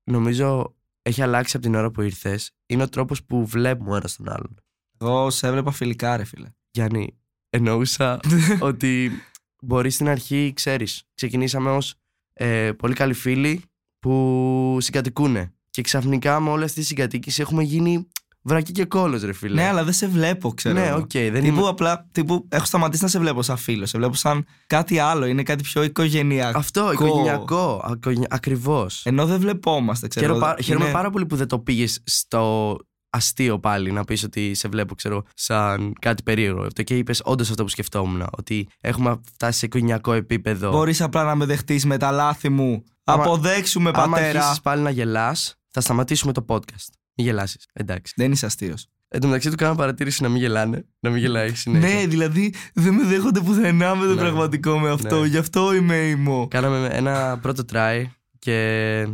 νομίζω 0.05 0.77
έχει 1.03 1.23
αλλάξει 1.23 1.57
από 1.57 1.67
την 1.67 1.75
ώρα 1.75 1.91
που 1.91 2.03
ήρθες 2.03 2.51
είναι 2.67 2.83
ο 2.83 2.89
τρόπος 2.89 3.25
που 3.25 3.47
βλέπουμε 3.47 3.91
ο 3.91 3.97
ένας 3.97 4.17
τον 4.17 4.29
άλλον. 4.29 4.55
Εγώ 5.01 5.31
σε 5.31 5.47
έβλεπα 5.47 5.71
φιλικά, 5.71 6.17
ρε 6.17 6.25
φίλε. 6.25 6.49
Γιάννη, 6.71 7.19
εννοούσα 7.51 8.21
ότι 8.59 9.11
μπορεί 9.63 9.91
στην 9.91 10.09
αρχή, 10.09 10.53
ξέρεις, 10.55 11.03
ξεκινήσαμε 11.15 11.71
ως 11.71 11.95
ε, 12.33 12.73
πολύ 12.73 12.95
καλοί 12.95 13.13
φίλοι 13.15 13.63
που 14.01 14.77
συγκατοικούν. 14.81 15.53
Και 15.71 15.83
ξαφνικά 15.83 16.41
με 16.41 16.51
όλη 16.51 16.65
αυτή 16.65 16.81
τη 16.81 16.87
συγκατοίκηση 16.87 17.41
έχουμε 17.41 17.63
γίνει 17.63 18.09
βρακί 18.43 18.73
και 18.73 18.85
κώλος 18.85 19.23
ρε 19.23 19.33
φίλε. 19.33 19.55
Ναι, 19.55 19.69
αλλά 19.69 19.85
δεν 19.85 19.93
σε 19.93 20.07
βλέπω, 20.09 20.51
ξέρω. 20.55 20.75
Ναι, 20.79 20.87
εγώ. 20.87 20.97
οκ, 20.99 21.11
δεν 21.13 21.33
Τύπου 21.43 21.47
είμαι... 21.59 21.69
απλά, 21.69 22.09
τύπου, 22.13 22.47
έχω 22.49 22.65
σταματήσει 22.65 23.03
να 23.03 23.09
σε 23.09 23.19
βλέπω 23.19 23.43
σαν 23.43 23.57
φίλο. 23.57 23.87
Σε 23.87 23.99
βλέπω 23.99 24.15
σαν 24.15 24.47
κάτι 24.67 24.99
άλλο. 24.99 25.27
Είναι 25.27 25.43
κάτι 25.43 25.63
πιο 25.63 25.83
οικογενειακό. 25.83 26.59
Αυτό, 26.59 26.93
οικογενειακό, 26.93 27.81
ακο- 27.85 28.13
ακριβώς. 28.29 29.07
Ενώ 29.07 29.27
δεν 29.27 29.41
βλεπόμαστε, 29.41 30.09
ξέρω. 30.09 30.27
Χαίρομαι, 30.27 30.45
εγώ. 30.47 30.55
πά- 30.55 30.65
χαίρομαι 30.65 30.85
Είναι- 30.85 30.95
πάρα 30.95 31.11
πολύ 31.11 31.27
που 31.27 31.37
δεν 31.37 31.49
το 31.49 31.59
πήγες 31.59 32.01
στο 32.05 32.77
αστείο 33.19 33.59
πάλι 33.59 33.93
να 33.93 34.05
πεις 34.05 34.23
ότι 34.25 34.55
σε 34.55 34.69
βλέπω 34.69 34.95
ξέρω 34.95 35.23
σαν 35.35 35.93
κάτι 36.01 36.23
περίεργο 36.23 36.63
αυτό 36.63 36.83
και 36.83 36.97
είπες 36.97 37.21
όντως 37.25 37.51
αυτό 37.51 37.63
που 37.63 37.69
σκεφτόμουν 37.69 38.27
ότι 38.39 38.69
έχουμε 38.81 39.21
φτάσει 39.33 39.59
σε 39.59 39.67
οικογενειακό 39.67 40.13
επίπεδο 40.13 40.71
Μπορείς 40.71 41.01
απλά 41.01 41.25
να 41.25 41.35
με 41.35 41.45
δεχτείς 41.45 41.85
με 41.85 41.97
τα 41.97 42.11
λάθη 42.11 42.49
μου. 42.49 42.85
Άμα- 43.05 43.23
Αποδέξουμε, 43.23 43.91
Άμα 43.95 44.09
πατέρα. 44.13 44.39
αρχίσεις 44.39 44.61
πάλι 44.61 44.83
να 44.83 44.91
γελάς, 44.91 45.55
θα 45.71 45.81
σταματήσουμε 45.81 46.33
το 46.33 46.45
podcast. 46.49 46.89
Μην 47.15 47.27
γελάσεις. 47.27 47.67
Εντάξει. 47.73 48.13
Δεν 48.17 48.33
είσαι 48.33 48.47
αστείος. 48.47 48.87
Εν 49.09 49.21
τω 49.21 49.27
μεταξύ 49.27 49.51
του 49.51 49.57
κάνω 49.57 49.75
παρατήρηση 49.75 50.23
να 50.23 50.29
μην 50.29 50.41
γελάνε. 50.41 50.85
Να 51.01 51.11
μην 51.11 51.19
γελάει 51.21 51.55
συνέχεια. 51.55 51.99
Ναι, 52.01 52.07
δηλαδή 52.07 52.55
δεν 52.75 52.95
με 52.95 53.03
δέχονται 53.05 53.41
πουθενά 53.41 53.95
με 53.95 54.07
το 54.07 54.15
Ναι. 54.15 54.21
πραγματικό 54.21 54.79
με 54.79 54.91
αυτό. 54.91 55.21
Ναι. 55.21 55.27
Γι' 55.27 55.37
αυτό 55.37 55.75
είμαι 55.75 55.97
ήμο. 55.97 56.49
Κάναμε 56.49 56.89
ένα 56.93 57.39
πρώτο 57.43 57.63
try 57.73 58.05
και 58.39 59.09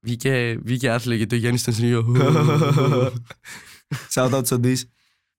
βγήκε, 0.00 0.58
βγήκε 0.62 0.90
άθλιο 0.90 1.16
γιατί 1.16 1.34
ο 1.34 1.38
Γιάννης 1.38 1.62
ήταν 1.62 1.74
συνήθω. 1.74 2.04
Shout 4.14 4.32
out 4.32 4.46
στον 4.46 4.60
Dis. 4.64 4.76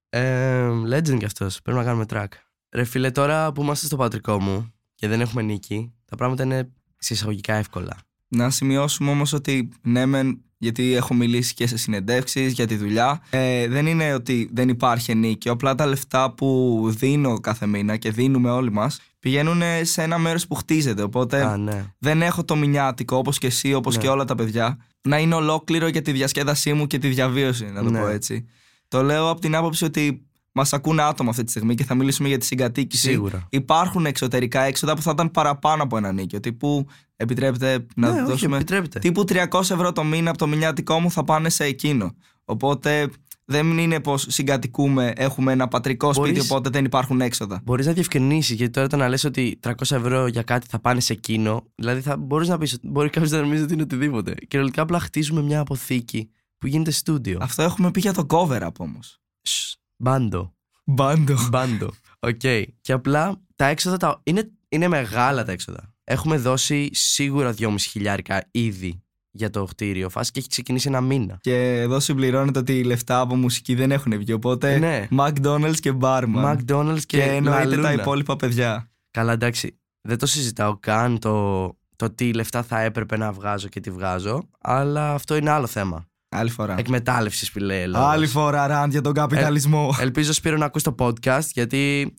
ε, 0.10 0.70
legend 0.70 1.18
κι 1.18 1.25
αυτός. 1.25 1.62
Πρέπει 1.62 1.77
να 1.77 1.84
κάνουμε 1.84 2.06
track. 2.10 2.27
Ρε 2.72 2.84
φίλε, 2.84 3.12
τώρα 3.12 3.51
που 3.51 3.62
είμαστε 3.62 3.86
στο 3.86 3.96
πατρικό 3.96 4.39
μου 4.41 4.74
και 4.96 5.08
δεν 5.08 5.22
έχουμε 5.22 5.41
νίκη, 5.41 5.94
τα 6.06 6.15
πράγματα 6.15 6.44
είναι 6.44 6.72
σε 6.98 7.13
εισαγωγικά 7.13 7.53
εύκολα. 7.53 7.98
Να 8.27 8.50
σημειώσουμε 8.50 9.12
όμως 9.12 9.34
ότι 9.34 9.70
ναι, 9.82 10.06
μεν, 10.06 10.41
γιατί 10.62 10.94
έχω 10.94 11.13
μιλήσει 11.13 11.53
και 11.53 11.68
σε 11.68 11.77
συνεντεύξεις 11.77 12.53
για 12.53 12.68
τη 12.68 12.75
δουλειά. 12.75 13.22
Ε, 13.30 13.68
δεν 13.68 13.86
είναι 13.86 14.13
ότι 14.13 14.50
δεν 14.53 14.70
υπάρχει 14.70 15.12
ενίκιο. 15.12 15.51
Απλά 15.51 15.75
τα 15.75 15.86
λεφτά 15.86 16.32
που 16.34 16.80
δίνω 16.98 17.39
κάθε 17.39 17.65
μήνα 17.65 17.98
και 17.98 18.12
δίνουμε 18.12 18.50
όλοι 18.50 18.72
μας 18.72 19.00
πηγαίνουν 19.20 19.62
σε 19.82 20.01
ένα 20.01 20.18
μέρος 20.18 20.48
που 20.48 20.56
χτίζεται. 20.56 21.01
Οπότε 21.01 21.46
Α, 21.46 21.58
ναι. 21.58 21.86
δεν 21.98 22.22
έχω 22.22 22.44
το 22.44 22.56
μηνιάτικο 22.56 23.18
όπως 23.18 23.38
και 23.38 23.48
εσύ, 23.48 23.74
όπως 23.74 23.96
Ναι. 23.96 24.01
και 24.01 24.08
όλα 24.08 24.25
τα 24.25 24.36
παιδιά, 24.36 24.77
να 25.01 25.18
είναι 25.20 25.36
ολόκληρο 25.36 25.88
για 25.88 26.01
τη 26.01 26.12
διασκέδασή 26.12 26.74
μου 26.74 26.88
και 26.88 26.98
τη 26.98 27.08
διαβίωση, 27.08 27.65
να 27.65 27.84
το 27.84 27.89
Ναι. 27.89 28.00
πω 28.00 28.08
έτσι. 28.08 28.46
Το 28.88 29.03
λέω 29.03 29.30
από 29.30 29.41
την 29.41 29.56
άποψη 29.56 29.86
ότι 29.86 30.25
μας 30.51 30.74
ακούνε 30.74 31.01
άτομα 31.01 31.30
αυτή 31.30 31.44
τη 31.44 31.50
στιγμή 31.50 31.75
και 31.75 31.84
θα 31.84 31.96
μιλήσουμε 31.96 32.27
για 32.27 32.38
τη 32.38 32.46
συγκατοίκηση. 32.46 33.08
Σίγουρα. 33.08 33.48
Υπάρχουν 33.50 34.06
εξωτερικά 34.06 34.62
έξοδα 34.62 34.96
που 34.96 35.01
θα 35.01 35.12
ήταν 35.13 35.32
παραπάνω 35.32 35.84
από 35.84 35.98
ένα 35.98 36.12
νίκιο. 36.12 36.39
Τύπου, 36.39 36.88
επιτρέπετε 37.21 37.85
να 37.95 38.11
ναι, 38.11 38.21
όχι, 38.21 38.29
δώσουμε. 38.31 38.55
επιτρέπεται. 38.55 38.99
Τύπου 38.99 39.23
300 39.27 39.59
ευρώ 39.61 39.91
το 39.91 40.03
μήνα 40.03 40.29
από 40.29 40.37
το 40.37 40.47
μηνιάτικό 40.47 40.99
μου 40.99 41.11
θα 41.11 41.23
πάνε 41.23 41.49
σε 41.49 41.63
εκείνο. 41.63 42.15
Οπότε 42.45 43.09
δεν 43.45 43.77
είναι 43.77 43.99
πως 43.99 44.25
συγκατοικούμε, 44.29 45.13
έχουμε 45.15 45.51
ένα 45.51 45.67
πατρικό 45.67 46.13
σπίτι, 46.13 46.31
Μπορείς- 46.31 46.51
οπότε 46.51 46.69
δεν 46.69 46.85
υπάρχουν 46.85 47.21
έξοδα. 47.21 47.61
Μπορείς 47.63 47.85
να 47.85 47.93
διευκρινίσεις, 47.93 48.55
γιατί 48.55 48.71
τώρα 48.71 48.87
το 48.87 48.97
να 48.97 49.09
λες 49.09 49.23
ότι 49.23 49.59
300 49.63 49.95
ευρώ 49.95 50.27
για 50.27 50.41
κάτι 50.43 50.67
θα 50.69 50.79
πάνε 50.79 50.99
σε 50.99 51.13
εκείνο, 51.13 51.63
δηλαδή 51.75 52.01
θα 52.01 52.17
μπορείς 52.17 52.47
να 52.47 52.57
πεις, 52.57 52.77
μπορεί 52.81 53.09
κάποιος 53.09 53.31
να 53.31 53.41
νομίζει 53.41 53.63
ότι 53.63 53.73
είναι 53.73 53.81
οτιδήποτε. 53.81 54.33
Κυριολεκτικά 54.33 54.81
απλά 54.83 54.99
χτίζουμε 54.99 55.41
μια 55.41 55.59
αποθήκη 55.59 56.29
που 56.57 56.67
γίνεται 56.67 56.91
στούντιο. 56.91 57.37
Αυτό 57.41 57.61
έχουμε 57.63 57.91
πει 57.91 57.99
για 57.99 58.13
το 58.13 58.25
cover 58.29 58.61
up 58.61 58.69
όμως. 58.77 59.19
Σ, 59.41 59.73
Μπάντο. 59.97 60.53
Μπάντο. 60.83 61.35
Μπάντο. 61.49 61.89
Οκ. 62.19 62.39
Και 62.81 62.91
απλά 62.93 63.41
τα 63.55 63.65
έξοδα 63.65 63.97
τα... 63.97 64.19
είναι, 64.23 64.51
είναι 64.69 64.87
μεγάλα 64.87 65.43
τα 65.45 65.51
έξοδα. 65.51 65.90
Έχουμε 66.03 66.38
δώσει 66.38 66.89
σίγουρα 66.93 67.53
2,5 67.58 67.75
χιλιάρικα 67.79 68.48
ήδη 68.51 69.03
για 69.31 69.50
το 69.50 69.63
κτίριο. 69.65 70.10
Φάση 70.10 70.31
και 70.31 70.39
έχει 70.39 70.48
ξεκινήσει 70.48 70.88
ένα 70.88 71.01
μήνα. 71.01 71.38
Και 71.41 71.79
εδώ 71.79 72.00
συμπληρώνεται 72.00 72.60
ότι 72.60 72.77
οι 72.79 72.84
λεφτά 72.84 73.20
από 73.20 73.36
μουσική 73.36 73.75
δεν 73.75 73.91
έχουν 73.91 74.17
βγει. 74.17 74.34
Οπότε 74.34 74.77
Ναι. 74.77 75.08
McDonald's 75.17 75.79
και 75.79 75.93
barman. 76.01 76.55
McDonald's 76.55 77.00
και, 77.05 77.17
και 77.17 77.24
εννοείται 77.24 77.77
τα 77.81 77.93
Luna. 77.93 78.00
υπόλοιπα 78.00 78.36
παιδιά. 78.36 78.91
Καλά, 79.12 79.31
εντάξει. 79.31 79.79
Δεν 80.01 80.17
το 80.17 80.25
συζητάω 80.25 80.77
καν 80.79 81.20
το, 81.20 81.67
το 81.96 82.10
τι 82.10 82.34
λεφτά 82.34 82.63
θα 82.63 82.81
έπρεπε 82.81 83.17
να 83.17 83.31
βγάζω 83.31 83.67
και 83.67 83.79
τι 83.79 83.91
βγάζω. 83.91 84.50
Αλλά 84.62 85.13
αυτό 85.13 85.36
είναι 85.36 85.50
άλλο 85.50 85.67
θέμα. 85.67 86.05
Άλλη 86.29 86.50
φορά. 86.50 86.75
Εκμετάλλευσης 86.77 87.51
που 87.51 87.60
λέει. 87.60 87.86
λόγος. 87.86 88.08
Άλλη 88.08 88.27
φορά 88.27 88.67
rant 88.67 88.91
για 88.91 89.01
τον 89.01 89.13
καπιταλισμό. 89.13 89.96
Ελπίζω 90.00 90.34
Σπύρο 90.34 90.58
να 90.58 90.65
ακούς 90.65 90.84
το 90.84 90.96
podcast 91.00 91.46
γιατί 91.53 92.13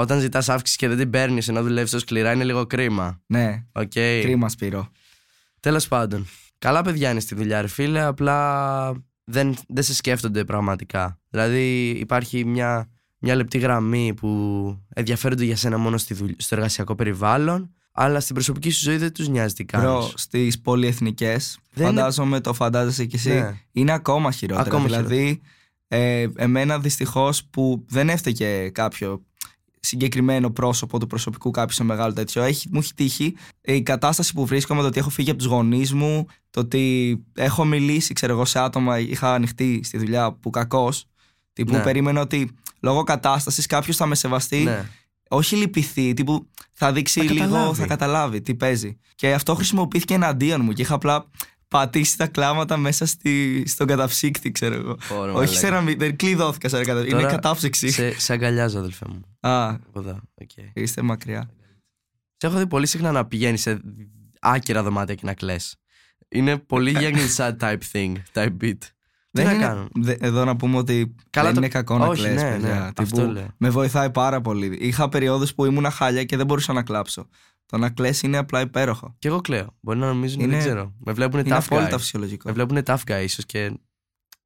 όταν 0.00 0.20
ζητάς 0.20 0.48
αύξηση 0.48 0.78
και 0.78 0.88
δεν 0.88 0.96
την 0.96 1.10
παίρνεις 1.10 1.48
ενώ 1.48 1.62
δουλεύεις 1.62 1.90
τόσο 1.90 2.04
σκληρά 2.06 2.32
είναι 2.32 2.44
λίγο 2.44 2.66
κρίμα. 2.66 3.20
ναι, 3.26 3.64
Οκ. 3.72 3.90
κρίμα 4.22 4.48
Σπύρο. 4.48 4.88
Τέλος 5.60 5.88
πάντων. 5.88 6.26
Καλά 6.58 6.82
παιδιά 6.82 7.10
είναι 7.10 7.20
στη 7.20 7.34
δουλειά, 7.34 7.60
ρε 7.60 7.66
φίλε. 7.68 8.02
Απλά 8.04 8.92
δεν, 9.24 9.54
δεν 9.68 9.82
σε 9.82 9.94
σκέφτονται 9.94 10.44
πραγματικά. 10.44 11.20
Δηλαδή 11.28 11.88
υπάρχει 11.88 12.44
μια, 12.44 12.88
μια 13.18 13.34
λεπτή 13.34 13.58
γραμμή 13.58 14.14
που 14.14 14.28
ενδιαφέρονται 14.94 15.44
για 15.44 15.56
σένα 15.56 15.78
μόνο 15.78 15.96
στη 15.98 16.14
δουλ- 16.14 16.40
στο 16.40 16.54
εργασιακό 16.54 16.94
περιβάλλον. 16.94 17.72
Αλλά 17.92 18.20
στην 18.20 18.34
προσωπική 18.34 18.70
σου 18.70 18.80
ζωή 18.82 18.96
δεν 18.96 19.12
τους 19.12 19.28
νοιάζει 19.28 19.54
τι 19.54 19.64
κάνεις. 19.64 19.86
Μπρο, 19.88 20.10
στις 20.14 20.60
πολυεθνικές, 20.60 21.58
Δεν 21.72 21.86
είναι- 21.86 21.96
φαντάζομαι 21.96 22.40
το 22.40 22.52
φαντάζεσαι 22.52 23.04
κι 23.04 23.16
εσύ, 23.16 23.28
Ναι. 23.30 23.54
είναι 23.72 23.92
ακόμα 23.92 24.30
χειρότερα. 24.32 24.66
Ακόμα 24.66 24.84
δηλαδή, 24.84 25.40
ε, 25.88 26.26
εμένα 26.36 26.78
δυστυχώς 26.78 27.44
που 27.44 27.84
δεν 27.88 28.08
έφταιγε 28.08 28.68
κάποιο 28.68 29.22
συγκεκριμένο 29.88 30.50
πρόσωπο 30.50 30.98
του 30.98 31.06
προσωπικού 31.06 31.50
κάποιο 31.50 31.74
σε 31.74 31.84
μεγάλο 31.84 32.12
τέτοιο. 32.12 32.42
Έχει, 32.42 32.68
μου 32.72 32.78
έχει 32.78 32.94
τύχει 32.94 33.34
ε, 33.60 33.74
η 33.74 33.82
κατάσταση 33.82 34.32
που 34.32 34.46
βρίσκομαι, 34.46 34.80
το 34.80 34.86
ότι 34.86 34.98
έχω 34.98 35.10
φύγει 35.10 35.30
από 35.30 35.38
τους 35.38 35.48
γονείς 35.48 35.92
μου, 35.92 36.26
το 36.50 36.60
ότι 36.60 37.16
έχω 37.34 37.64
μιλήσει, 37.64 38.12
ξέρω 38.12 38.32
εγώ, 38.32 38.44
σε 38.44 38.58
άτομα, 38.60 38.98
είχα 38.98 39.34
ανοιχτεί 39.34 39.80
στη 39.84 39.98
δουλειά 39.98 40.32
που 40.32 40.50
κακώ. 40.50 40.92
Τύπου 41.52 41.72
Ναι. 41.72 41.82
περίμενα 41.82 42.20
ότι 42.20 42.50
λόγω 42.80 43.02
κατάστασης 43.02 43.66
κάποιος 43.66 43.96
θα 43.96 44.06
με 44.06 44.14
σεβαστεί 44.14 44.58
Ναι. 44.62 44.88
όχι 45.28 45.56
λυπηθεί, 45.56 46.14
τύπου 46.14 46.46
θα 46.72 46.92
δείξει 46.92 47.20
Θα 47.26 47.32
λίγο, 47.32 47.44
καταλάβει. 47.44 47.80
θα 47.80 47.86
καταλάβει 47.86 48.40
τι 48.40 48.54
παίζει. 48.54 48.96
Και 49.14 49.32
αυτό 49.32 49.54
χρησιμοποιήθηκε 49.54 50.14
εναντίον 50.14 50.60
μου 50.64 50.72
και 50.72 50.82
είχα 50.82 50.94
απλά 50.94 51.26
πατήσει 51.68 52.16
τα 52.16 52.26
κλάματα 52.26 52.76
μέσα 52.76 53.06
στη, 53.06 53.62
στον 53.66 53.86
καταψύκτη, 53.86 54.50
ξέρω 54.52 54.74
εγώ. 54.74 54.96
Ωραία, 55.18 55.34
Όχι 55.34 55.56
σε 55.56 55.66
ένα. 55.66 55.80
μη- 55.80 55.98
Δεν 55.98 56.16
κλειδώθηκα 56.16 56.68
σε 56.68 56.76
ένα 56.76 56.84
καταψύκτη. 56.84 57.14
Είναι 57.14 57.22
Τώρα 57.24 57.34
κατάψυξη. 57.40 57.90
Σε, 57.90 58.20
σε 58.20 58.32
αγκαλιάζω, 58.32 58.78
αδελφέ 58.78 59.04
μου. 59.08 59.20
Α, 59.40 59.68
Από 59.68 59.98
εδώ. 60.00 60.18
οκ. 60.42 60.50
είστε 60.72 61.02
μακριά. 61.02 61.50
Σε 62.36 62.46
έχω 62.46 62.58
δει 62.58 62.66
πολύ 62.66 62.86
συχνά 62.86 63.12
να 63.12 63.26
πηγαίνεις 63.26 63.60
σε 63.60 63.80
άκυρα 64.40 64.82
δωμάτια 64.82 65.14
και 65.14 65.22
να 65.24 65.34
κλε. 65.34 65.56
Είναι 66.28 66.58
πολύ 66.58 66.92
young 66.96 67.14
and 67.16 67.36
sad 67.36 67.56
type 67.60 67.78
thing, 67.92 68.12
type 68.32 68.56
beat. 68.62 68.78
Τι 69.30 69.42
να 69.42 69.52
είναι- 69.52 69.64
κάνω; 69.64 69.88
δε- 69.94 70.16
εδώ 70.20 70.44
να 70.44 70.56
πούμε 70.56 70.76
ότι 70.76 71.14
Καλά 71.30 71.46
δεν 71.46 71.54
το- 71.54 71.60
είναι 71.60 71.68
κακό 71.72 71.98
να 71.98 72.06
Όχι, 72.06 72.22
κλαις, 72.22 72.42
ναι, 72.42 72.50
παιδιά. 72.50 72.74
ναι, 72.80 72.86
Τύπου, 72.86 73.02
αυτό 73.02 73.26
λέω. 73.26 73.48
με 73.56 73.70
βοηθάει 73.70 74.10
πάρα 74.10 74.40
πολύ. 74.40 74.76
Είχα 74.80 75.08
περιόδους 75.08 75.54
που 75.54 75.64
ήμουν 75.64 75.90
χάλια 75.90 76.24
και 76.24 76.36
δεν 76.36 76.46
μπορούσα 76.46 76.72
να 76.72 76.82
κλάψω. 76.82 77.28
Το 77.70 77.78
να 77.78 77.90
κλαις 77.90 78.22
είναι 78.22 78.36
απλά 78.36 78.60
υπέροχο. 78.60 79.16
Και 79.18 79.28
εγώ 79.28 79.40
κλαίω. 79.40 79.76
Μπορεί 79.80 79.98
να 79.98 80.06
νομίζουν, 80.06 80.40
Είναι- 80.40 80.50
δεν 80.50 80.58
ξέρω. 80.58 80.94
Με 80.98 81.12
βλέπουν 81.12 81.40
Είναι 81.40 81.56
tough 81.56 81.62
απόλυτα 81.64 81.96
guy. 81.96 81.98
φυσιολογικό. 81.98 82.48
Με 82.48 82.52
βλέπουν 82.54 82.78
tough 82.84 82.98
guy 83.06 83.20
ίσως 83.22 83.46
και 83.46 83.72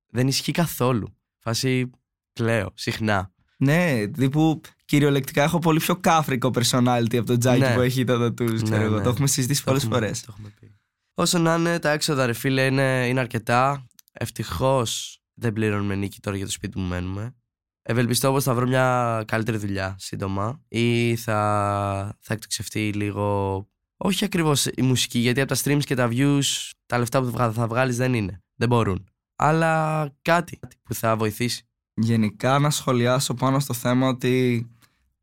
δεν 0.07 0.29
ισχύει 0.29 0.53
καθόλου. 0.53 1.17
Φάση 1.39 1.91
κλαίω 2.33 2.71
συχνά. 2.75 3.33
Ναι, 3.57 4.07
τύπου 4.07 4.61
κυριολεκτικά 4.85 5.43
έχω 5.43 5.59
πολύ 5.59 5.79
πιο 5.79 5.97
κάφρικο 5.97 6.51
personality 6.55 7.17
από 7.17 7.25
τον 7.27 7.39
Τζάκι 7.39 7.61
Ναι. 7.61 7.75
που 7.75 7.81
έχει 7.81 8.05
τα 8.05 8.15
tattoos. 8.27 8.63
ξέρω 8.63 8.77
Ναι, 8.77 8.85
εγώ. 8.85 8.97
ναι. 8.97 9.03
Το 9.03 9.09
έχουμε 9.09 9.27
συζητήσει 9.27 9.59
Το 9.61 9.67
πολλές 9.67 9.83
έχουμε- 9.83 9.99
φορές. 10.01 10.21
το 10.21 10.27
έχουμε 10.35 10.53
πει. 10.61 10.77
Όσο 11.15 11.39
να 11.39 11.55
είναι, 11.55 11.79
τα 11.79 11.91
έξοδα 11.91 12.27
ρε 12.27 12.33
φίλε 12.33 12.65
είναι, 12.67 13.07
είναι 13.09 13.21
αρκετά. 13.21 13.87
Ευτυχώς 14.13 15.21
δεν 15.35 15.53
πληρώνουμε 15.53 15.95
νίκη 15.95 16.21
τώρα 16.21 16.37
για 16.37 16.47
το 16.47 16.53
σπίτι 16.53 16.73
που 16.73 16.81
μένουμε. 16.81 17.35
Ευελπιστώ 17.83 18.31
πως 18.33 18.45
θα 18.45 18.55
βρω 18.55 18.67
μια 18.67 19.23
καλύτερη 19.27 19.57
δουλειά 19.57 19.97
σύντομα 19.99 20.61
ή 20.69 21.17
θα, 21.17 22.17
θα 22.21 22.35
εκτοξευτεί 22.35 22.93
λίγο. 22.93 23.67
Όχι 23.97 24.25
ακριβώς 24.25 24.67
η 24.67 24.83
μουσική, 24.83 25.19
γιατί 25.19 25.41
από 25.41 25.55
τα 25.55 25.61
streams 25.65 25.85
και 25.85 25.95
τα 25.95 26.09
views 26.13 26.43
τα 26.87 26.99
λεφτά 26.99 27.21
που 27.21 27.25
θα 27.25 27.31
βγα- 27.33 27.53
θα 27.53 27.67
βγάλεις 27.67 27.97
δεν 27.97 28.15
είναι. 28.15 28.43
Δεν 28.55 28.69
μπορούν. 28.69 29.07
Αλλά 29.37 30.09
κάτι 30.23 30.59
που 30.83 30.95
θα 30.95 31.17
βοηθήσει. 31.17 31.67
Γενικά 31.95 32.59
να 32.59 32.71
σχολιάσω 32.71 33.35
πάνω 33.35 33.61
στο 33.61 33.75
θέμα 33.75 34.09
ότι 34.09 34.67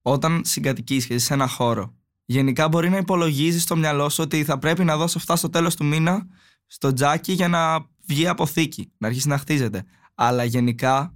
όταν 0.01 0.41
συγκατοικείς 0.45 1.05
και 1.05 1.13
ζεις 1.13 1.23
σε 1.25 1.33
ένα 1.33 1.47
χώρο, 1.47 1.95
γενικά 2.25 2.67
μπορεί 2.67 2.89
να 2.89 2.97
υπολογίζεις 2.97 3.63
στο 3.63 3.75
μυαλό 3.75 4.09
σου 4.09 4.23
ότι 4.23 4.43
θα 4.43 4.57
πρέπει 4.57 4.83
να 4.83 4.97
δώσω 4.97 5.17
αυτά 5.17 5.35
στο 5.35 5.49
τέλος 5.49 5.75
του 5.75 5.85
μήνα 5.85 6.27
στο 6.67 6.93
τζάκι 6.93 7.31
για 7.31 7.47
να 7.47 7.85
βγει 8.07 8.27
αποθήκη, 8.27 8.91
να 8.97 9.07
αρχίσει 9.07 9.27
να 9.27 9.37
χτίζεται. 9.37 9.83
Αλλά 10.15 10.43
γενικά, 10.43 11.13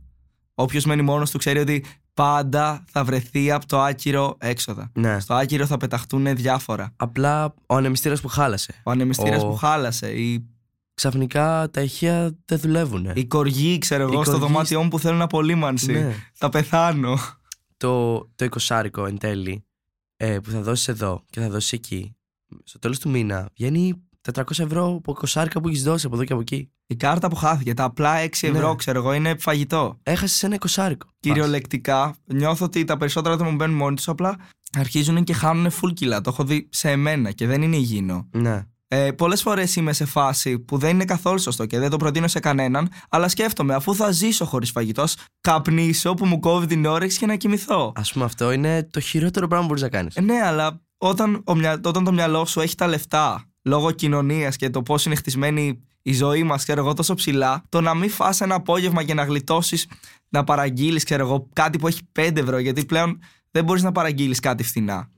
όποιος 0.55 0.85
μένει 0.85 1.01
μόνος 1.01 1.31
του 1.31 1.37
ξέρει 1.37 1.59
ότι 1.59 1.85
πάντα 2.13 2.83
θα 2.91 3.03
βρεθεί 3.03 3.51
από 3.51 3.65
το 3.67 3.81
άκυρο 3.81 4.35
έξοδα. 4.39 4.91
Ναι. 4.93 5.19
Στο 5.19 5.33
άκυρο 5.33 5.65
θα 5.65 5.77
πεταχτούν 5.77 6.35
διάφορα. 6.35 6.93
Απλά 6.95 7.53
ο 7.67 7.75
ανεμιστήρας 7.75 8.21
που 8.21 8.27
χάλασε. 8.27 8.81
Ο 8.83 8.91
ανεμιστήρας 8.91 9.43
Ο- 9.43 9.47
που 9.47 9.55
χάλασε, 9.55 10.11
η, 10.11 10.47
Ξαφνικά 10.95 11.69
τα 11.71 11.81
ηχεία 11.81 12.37
δεν 12.45 12.59
δουλεύουν. 12.59 13.11
η 13.15 13.25
κοργή, 13.25 13.77
ξέρω 13.77 14.03
εγώ, 14.03 14.11
Η 14.21 14.23
στο 14.23 14.31
κοργή 14.31 14.39
δωμάτιό 14.47 14.83
μου 14.83 14.87
που 14.89 14.99
θέλουν 14.99 15.21
απολύμανση. 15.21 15.91
Ναι. 15.91 16.13
Θα 16.33 16.49
πεθάνω. 16.49 17.17
το, 17.77 18.17
το 18.35 18.45
εικοσάρικο 18.45 19.05
εν 19.05 19.17
τέλει 19.17 19.65
ε, 20.17 20.39
που 20.39 20.49
θα 20.49 20.61
δώσεις 20.61 20.87
εδώ 20.87 21.23
και 21.29 21.39
θα 21.39 21.49
δώσεις 21.49 21.71
εκεί, 21.71 22.15
στο 22.63 22.79
τέλος 22.79 22.99
του 22.99 23.09
μήνα 23.09 23.49
βγαίνει 23.55 23.93
400 24.33 24.41
ευρώ 24.59 24.85
από 24.95 25.11
εικοσάρικα 25.11 25.61
που 25.61 25.67
έχεις 25.67 25.83
δώσει 25.83 26.05
από 26.05 26.15
εδώ 26.15 26.23
και 26.23 26.33
από 26.33 26.41
εκεί. 26.41 26.71
Η 26.93 26.95
κάρτα 26.95 27.27
που 27.27 27.35
χάθηκε, 27.35 27.73
τα 27.73 27.83
απλά 27.83 28.15
6 28.23 28.47
ευρώ, 28.47 28.69
Ναι. 28.69 28.75
ξέρω 28.75 28.99
εγώ, 28.99 29.13
είναι 29.13 29.35
φαγητό. 29.39 29.99
Έχασες 30.03 30.43
ένα 30.43 30.55
εικοσάρικο. 30.55 31.07
Κυριολεκτικά, 31.19 32.15
νιώθω 32.25 32.65
ότι 32.65 32.83
τα 32.83 32.97
περισσότερα 32.97 33.33
άτομα 33.35 33.49
που 33.49 33.55
μπαίνουν 33.55 33.75
μόνοι 33.75 33.95
τους 33.95 34.07
απλά 34.07 34.35
αρχίζουν 34.77 35.23
και 35.23 35.33
χάνουν 35.33 35.71
full 35.71 35.93
κιλά. 35.93 36.21
Το 36.21 36.29
έχω 36.29 36.43
δει 36.43 36.67
σε 36.71 36.89
εμένα 36.91 37.31
και 37.31 37.47
δεν 37.47 37.61
είναι 37.61 37.75
υγιεινό. 37.75 38.27
Ναι. 38.31 38.63
Ε, 38.87 39.11
Πολλές 39.11 39.41
φορές 39.41 39.75
είμαι 39.75 39.93
σε 39.93 40.05
φάση 40.05 40.59
που 40.59 40.77
δεν 40.77 40.89
είναι 40.89 41.05
καθόλου 41.05 41.39
σωστό 41.39 41.65
και 41.65 41.79
δεν 41.79 41.89
το 41.89 41.97
προτείνω 41.97 42.27
σε 42.27 42.39
κανέναν, 42.39 42.89
αλλά 43.09 43.27
σκέφτομαι 43.27 43.73
αφού 43.73 43.95
θα 43.95 44.11
ζήσω 44.11 44.45
χωρίς 44.45 44.71
φαγητός, 44.71 45.03
ας 45.03 45.15
καπνίσω 45.41 46.13
που 46.13 46.25
μου 46.25 46.39
κόβει 46.39 46.65
την 46.65 46.85
όρεξη 46.85 47.17
και 47.19 47.25
να 47.25 47.35
κοιμηθώ. 47.35 47.91
Α 47.95 48.01
πούμε, 48.13 48.25
αυτό 48.25 48.51
είναι 48.51 48.87
το 48.91 48.99
χειρότερο 48.99 49.47
πράγμα 49.47 49.65
που 49.65 49.73
μπορείς 49.73 49.83
να 49.83 49.97
κάνεις. 49.97 50.15
Ε, 50.15 50.21
ναι, 50.21 50.39
αλλά 50.45 50.81
όταν, 50.97 51.41
ο 51.45 51.55
μυα- 51.55 51.81
όταν 51.83 52.03
το 52.03 52.11
μυαλό 52.13 52.45
σου 52.45 52.59
έχει 52.59 52.75
τα 52.75 52.87
λεφτά 52.87 53.43
λόγω 53.63 53.91
κοινωνίας 53.91 54.55
και 54.55 54.69
το 54.69 54.81
πώς 54.83 55.05
είναι 55.05 55.15
χτισμένη 55.15 55.83
η 56.05 56.13
ζωή 56.13 56.43
μας, 56.43 56.63
ξέρω 56.63 56.81
εγώ, 56.81 56.93
τόσο 56.93 57.13
ψηλά, 57.13 57.63
το 57.69 57.81
να 57.81 57.93
μην 57.93 58.09
φας 58.09 58.41
ένα 58.41 58.55
απόγευμα 58.55 59.03
και 59.03 59.13
να 59.13 59.23
γλιτώσεις 59.23 59.87
να 60.29 60.43
παραγγείλεις, 60.43 61.03
ξέρω 61.03 61.23
εγώ, 61.23 61.49
κάτι 61.53 61.77
που 61.77 61.87
έχει 61.87 62.01
5 62.11 62.37
ευρώ, 62.37 62.57
γιατί 62.57 62.85
πλέον 62.85 63.19
δεν 63.51 63.63
μπορείς 63.63 63.83
να 63.83 63.91
παραγγείλεις 63.91 64.39
κάτι 64.39 64.63
φθηνά. 64.63 65.09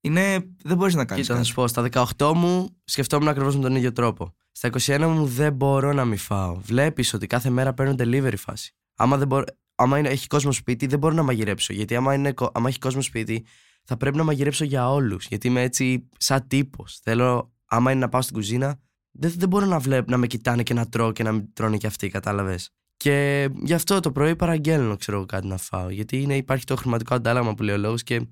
Είναι. 0.00 0.46
Δεν 0.64 0.76
μπορείς 0.76 0.94
να 0.94 1.04
κάνεις. 1.04 1.26
Κοίτα, 1.26 1.38
θα 1.38 1.44
σου 1.44 1.54
πω, 1.54 1.66
στα 1.66 1.82
18 2.16 2.32
μου 2.34 2.76
σκεφτόμουν 2.84 3.28
ακριβώς 3.28 3.56
με 3.56 3.62
τον 3.62 3.76
ίδιο 3.76 3.92
τρόπο. 3.92 4.34
Στα 4.52 4.68
21 4.68 4.98
μου 5.00 5.26
δεν 5.26 5.52
μπορώ 5.52 5.92
να 5.92 6.04
μη 6.04 6.16
φάω. 6.16 6.54
Βλέπεις 6.54 7.14
ότι 7.14 7.26
κάθε 7.26 7.50
μέρα 7.50 7.74
παίρνω 7.74 7.94
delivery 7.98 8.36
φάση. 8.36 8.74
Άμα, 8.94 9.16
δεν 9.16 9.26
μπορώ, 9.26 9.44
άμα 9.74 9.98
είναι, 9.98 10.08
έχει 10.08 10.26
κόσμο 10.26 10.52
σπίτι, 10.52 10.86
δεν 10.86 10.98
μπορώ 10.98 11.14
να 11.14 11.22
μαγειρέψω. 11.22 11.72
Γιατί 11.72 11.96
άμα, 11.96 12.14
είναι, 12.14 12.32
κο- 12.32 12.50
άμα 12.54 12.68
έχει 12.68 12.78
κόσμο 12.78 13.02
σπίτι, 13.02 13.44
θα 13.84 13.96
πρέπει 13.96 14.16
να 14.16 14.24
μαγειρέψω 14.24 14.64
για 14.64 14.90
όλους. 14.90 15.26
Γιατί 15.26 15.46
είμαι 15.46 15.62
έτσι 15.62 16.08
σαν 16.18 16.46
τύπος. 16.48 16.98
Θέλω, 17.02 17.52
άμα 17.66 17.90
είναι 17.90 18.00
να 18.00 18.08
πάω 18.08 18.22
στην 18.22 18.34
κουζίνα, 18.34 18.80
δεν, 19.18 19.32
δεν 19.36 19.48
μπορώ 19.48 19.66
να 19.66 19.78
βλέπω 19.78 20.10
να 20.10 20.16
με 20.16 20.26
κοιτάνε 20.26 20.62
και 20.62 20.74
να 20.74 20.88
τρώω 20.88 21.12
και 21.12 21.22
να 21.22 21.32
μην 21.32 21.52
τρώνε 21.52 21.76
και 21.76 21.86
αυτοί, 21.86 22.08
κατάλαβες. 22.08 22.70
Και 22.96 23.48
γι' 23.62 23.74
αυτό 23.74 24.00
το 24.00 24.12
πρωί 24.12 24.36
παραγγέλνω, 24.36 24.96
ξέρω 24.96 25.16
εγώ, 25.16 25.26
κάτι 25.26 25.46
να 25.46 25.56
φάω. 25.56 25.90
Γιατί 25.90 26.20
είναι, 26.22 26.36
υπάρχει 26.36 26.64
το 26.64 26.76
χρηματικό 26.76 27.14
αντάλλαγμα 27.14 27.54
που 27.54 27.62
λέει 27.62 27.74
ο 27.74 27.78
λόγος 27.78 28.02
και 28.02 28.26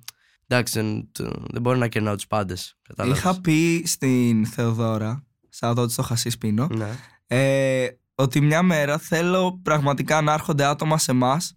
εντάξει, 0.46 0.80
δεν, 0.80 1.08
το- 1.12 1.44
δεν 1.52 1.62
μπορώ 1.62 1.76
να 1.76 1.88
κερνάω 1.88 2.14
τους 2.14 2.26
πάντες. 2.26 2.78
Είχα 3.04 3.40
πει 3.40 3.82
στην 3.86 4.46
Θεοδώρα, 4.46 5.24
σαν 5.48 5.74
τότε 5.74 5.92
στο 5.92 6.02
Χασί 6.02 6.30
Σπίνο, 6.30 6.68
Ναι. 6.76 6.88
ε, 7.26 7.86
ότι 8.14 8.40
μια 8.40 8.62
μέρα 8.62 8.98
θέλω 8.98 9.60
πραγματικά 9.62 10.20
να 10.20 10.32
έρχονται 10.32 10.64
άτομα 10.64 10.98
σε 10.98 11.10
εμάς 11.10 11.56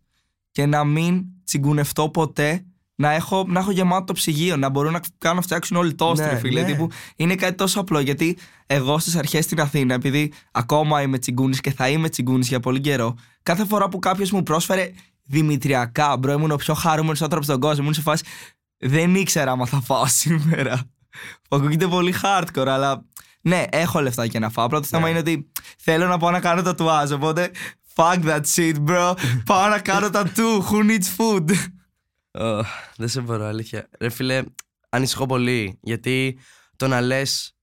και 0.52 0.66
να 0.66 0.84
μην 0.84 1.24
τσιγκουνευτώ 1.44 2.10
ποτέ. 2.10 2.66
Να 2.98 3.12
έχω, 3.12 3.46
να 3.48 3.60
έχω 3.60 3.72
γεμάτο 3.72 4.04
το 4.06 4.14
ψυγείο, 4.14 4.58
να 4.58 4.70
μπορούν 4.70 4.92
να 4.92 5.00
κάνουν 5.18 5.38
να 5.38 5.44
φτιάξουν 5.44 5.78
όλοι 5.78 5.94
τοστ, 5.94 6.22
Ναι, 6.22 6.30
ρε 6.30 6.36
φίλε. 6.38 6.62
ναι. 6.62 6.68
τύπου, 6.68 6.90
είναι 7.16 7.36
κάτι 7.36 7.56
τόσο 7.56 7.80
απλό. 7.80 8.00
Γιατί 8.00 8.38
εγώ 8.68 9.00
στις 9.00 9.16
αρχές 9.16 9.44
στην 9.44 9.62
Αθήνα, 9.62 9.94
επειδή 9.94 10.32
ακόμα 10.52 11.02
είμαι 11.02 11.18
τσιγκούνης 11.18 11.62
και 11.62 11.72
θα 11.72 11.90
είμαι 11.90 12.10
τσιγκούνης 12.10 12.48
για 12.48 12.60
πολύ 12.60 12.80
καιρό, 12.80 13.16
κάθε 13.44 13.66
φορά 13.66 13.90
που 13.90 14.00
κάποιος 14.00 14.32
μου 14.32 14.44
πρόσφερε 14.44 14.92
δημητριακά, 15.24 16.18
bro, 16.18 16.32
ήμουν 16.32 16.52
ο 16.52 16.56
πιο 16.56 16.74
χαρούμενος 16.74 17.22
άνθρωπος 17.22 17.46
στον 17.48 17.60
κόσμο. 17.60 17.80
Ήμουν 17.82 17.94
σε 17.94 18.02
φάση. 18.02 18.24
Δεν 18.78 19.16
ήξερα 19.16 19.52
άμα 19.52 19.66
θα 19.66 19.82
φάω 19.82 20.06
σήμερα. 20.08 20.82
Που 21.50 21.56
ακούγεται 21.56 21.88
πολύ 21.88 22.14
hardcore, 22.24 22.68
αλλά 22.68 23.06
ναι, 23.42 23.64
έχω 23.70 24.02
λεφτά 24.02 24.26
για 24.26 24.40
να 24.40 24.50
φάω. 24.50 24.66
Απλά 24.66 24.80
το 24.80 24.86
θέμα 24.86 25.04
Ναι. 25.04 25.10
είναι 25.10 25.20
ότι 25.20 25.52
θέλω 25.80 26.08
να 26.08 26.18
πάω 26.18 26.32
να 26.32 26.40
κάνω 26.40 26.62
το 26.62 26.76
τουάζ. 26.76 27.12
Οπότε 27.12 27.52
Fuck 27.98 28.24
that 28.26 28.42
shit, 28.56 28.76
bro. 28.88 29.14
Πάω 29.46 29.68
να 29.70 29.80
κάνω 29.80 30.10
tattoo. 30.14 30.62
Who 30.70 30.84
needs 30.90 31.08
food? 31.18 31.52
Ω, 32.40 32.64
δεν 32.96 33.08
σε 33.08 33.22
μπορώ, 33.22 33.46
αλήθεια. 33.46 33.90
Ρε 34.00 34.10
φίλε, 34.10 34.44
ανησυχώ 34.90 35.26
πολύ. 35.26 35.80
Γιατί 35.82 36.40
το 36.76 36.88
να 36.88 37.02
λες. 37.02 37.56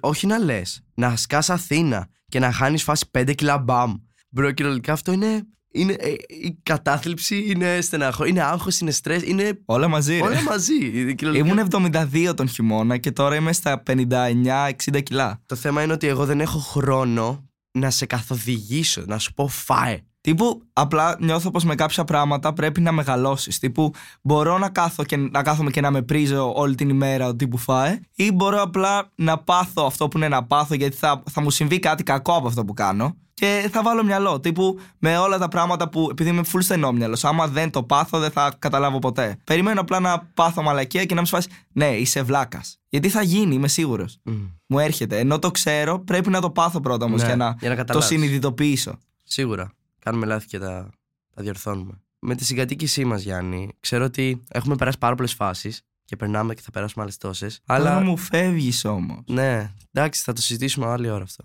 Όχι 0.00 0.26
να 0.26 0.38
λες, 0.38 0.84
να 0.94 1.16
σκάς 1.16 1.50
Αθήνα 1.50 2.08
και 2.28 2.38
να 2.38 2.52
χάνεις 2.52 2.82
φάση 2.82 3.06
5 3.18 3.34
κιλά 3.34 3.58
μπαμ. 3.58 3.94
Μπρο, 4.28 4.52
κυριολεκτικά 4.52 4.92
αυτό 4.92 5.12
είναι. 5.12 5.46
είναι 5.72 5.92
ε, 5.92 6.10
η 6.28 6.58
κατάθλιψη, 6.62 7.44
είναι 7.50 7.80
στεναχώ, 7.80 8.24
είναι 8.24 8.42
άγχος, 8.42 8.80
είναι 8.80 8.90
στρες, 8.90 9.22
είναι 9.22 9.60
Όλα 9.64 9.88
μαζί, 9.88 10.14
ρε. 10.16 10.22
όλα 10.22 10.42
μαζί. 10.42 10.78
Κυριολεκτικά. 11.14 11.38
Ήμουν 11.38 11.92
72 12.30 12.32
τον 12.36 12.48
χειμώνα 12.48 12.98
και 12.98 13.12
τώρα 13.12 13.34
είμαι 13.36 13.52
στα 13.52 13.82
59-60 13.86 15.02
κιλά. 15.02 15.42
Το 15.46 15.54
θέμα 15.56 15.82
είναι 15.82 15.92
ότι 15.92 16.06
εγώ 16.06 16.26
δεν 16.26 16.40
έχω 16.40 16.58
χρόνο 16.58 17.48
να 17.72 17.90
σε 17.90 18.06
καθοδηγήσω, 18.06 19.02
να 19.06 19.18
σου 19.18 19.32
πω 19.32 19.48
φάε. 19.48 20.00
Τύπου 20.22 20.62
απλά 20.72 21.16
νιώθω 21.20 21.50
πως 21.50 21.64
με 21.64 21.74
κάποια 21.74 22.04
πράγματα 22.04 22.52
πρέπει 22.52 22.80
να 22.80 22.92
μεγαλώσεις. 22.92 23.58
Τύπου 23.58 23.90
μπορώ 24.22 24.58
να, 24.58 24.68
κάθω 24.68 25.04
και, 25.04 25.16
να 25.16 25.42
κάθομαι 25.42 25.70
και 25.70 25.80
να 25.80 25.90
με 25.90 26.02
πρίζω 26.02 26.52
όλη 26.54 26.74
την 26.74 26.88
ημέρα 26.88 27.26
ο 27.28 27.34
τύπου 27.34 27.56
φάε 27.56 28.00
ή 28.14 28.32
μπορώ 28.32 28.62
απλά 28.62 29.10
να 29.14 29.38
πάθω 29.38 29.84
αυτό 29.86 30.08
που 30.08 30.16
είναι 30.16 30.28
να 30.28 30.44
πάθω 30.44 30.74
γιατί 30.74 30.96
θα, 30.96 31.22
θα 31.30 31.40
μου 31.40 31.50
συμβεί 31.50 31.78
κάτι 31.78 32.02
κακό 32.02 32.32
από 32.36 32.46
αυτό 32.46 32.64
που 32.64 32.74
κάνω 32.74 33.16
και 33.34 33.68
θα 33.72 33.82
βάλω 33.82 34.04
μυαλό. 34.04 34.40
Τύπου 34.40 34.78
με 34.98 35.18
όλα 35.18 35.38
τα 35.38 35.48
πράγματα 35.48 35.88
που 35.88 36.08
επειδή 36.10 36.30
είμαι 36.30 36.42
full 36.52 36.58
στενόμυαλος, 36.62 37.24
άμα 37.24 37.46
δεν 37.46 37.70
το 37.70 37.82
πάθω 37.82 38.18
δεν 38.18 38.30
θα 38.30 38.52
καταλάβω 38.58 38.98
ποτέ. 38.98 39.36
Περιμένω 39.44 39.80
απλά 39.80 40.00
να 40.00 40.30
πάθω 40.34 40.62
μαλακία 40.62 41.04
και 41.04 41.14
να 41.14 41.20
μου 41.20 41.26
σου 41.26 41.34
φάσει 41.34 41.48
ναι 41.72 41.86
είσαι 41.86 42.22
βλάκας. 42.22 42.78
Γιατί 42.88 43.08
θα 43.08 43.22
γίνει, 43.22 43.54
είμαι 43.54 43.68
σίγουρος. 43.68 44.18
Μου 44.66 44.78
έρχεται. 44.78 45.18
Ενώ 45.18 45.38
το 45.38 45.50
ξέρω, 45.50 45.98
πρέπει 45.98 46.30
να 46.30 46.40
το 46.40 46.50
πάθω 46.50 46.80
πρώτα 46.80 47.04
όμως 47.04 47.20
Ναι, 47.20 47.26
για 47.26 47.36
να, 47.36 47.56
για 47.60 47.68
να 47.68 47.74
το 47.74 47.80
καταλάβεις. 47.80 48.08
συνειδητοποιήσω. 48.08 48.98
Σίγουρα. 49.24 49.72
Κάνουμε 50.04 50.26
λάθη 50.26 50.46
και 50.46 50.58
τα, 50.58 50.90
τα 51.34 51.42
διορθώνουμε. 51.42 52.00
Με 52.18 52.34
τη 52.34 52.44
συγκατοίκησή 52.44 53.04
μας, 53.04 53.22
Γιάννη, 53.22 53.70
ξέρω 53.80 54.04
ότι 54.04 54.42
έχουμε 54.48 54.76
περάσει 54.76 54.98
πάρα 54.98 55.14
πολλές 55.14 55.34
φάσεις 55.34 55.82
και 56.04 56.16
περνάμε 56.16 56.54
και 56.54 56.60
θα 56.60 56.70
περάσουμε 56.70 57.02
άλλες 57.02 57.16
τόσες. 57.16 57.60
Αλλά 57.66 57.90
Αλλά. 57.90 58.04
μου 58.04 58.16
φεύγεις 58.16 58.84
όμως. 58.84 59.20
Ναι, 59.26 59.72
εντάξει, 59.92 60.22
θα 60.22 60.32
το 60.32 60.40
συζητήσουμε 60.42 60.86
άλλη 60.86 61.10
ώρα 61.10 61.22
αυτό. 61.22 61.44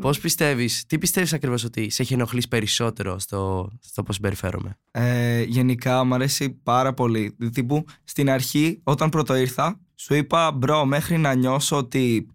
Πώς 0.00 0.18
πιστεύεις, 0.20 0.86
τι 0.86 0.98
πιστεύεις 0.98 1.32
ακριβώς 1.32 1.64
ότι 1.64 1.90
σε 1.90 2.02
έχει 2.02 2.14
ενοχλήσει 2.14 2.48
περισσότερο 2.48 3.18
στο, 3.18 3.70
στο 3.80 4.02
πώς 4.02 4.14
συμπεριφέρομαι; 4.14 4.78
Ε, 4.90 5.42
γενικά 5.42 6.04
μου 6.04 6.14
αρέσει 6.14 6.50
πάρα 6.50 6.94
πολύ. 6.94 7.36
Τύπου 7.52 7.84
στην 8.04 8.30
αρχή, 8.30 8.80
όταν 8.82 9.08
πρώτο 9.08 9.34
ήρθα, 9.34 9.80
σου 9.94 10.14
είπα 10.14 10.52
bro, 10.52 10.84
μέχρι 10.84 11.18
να 11.18 11.34
νιώσω 11.34 11.76
ότι 11.76 12.28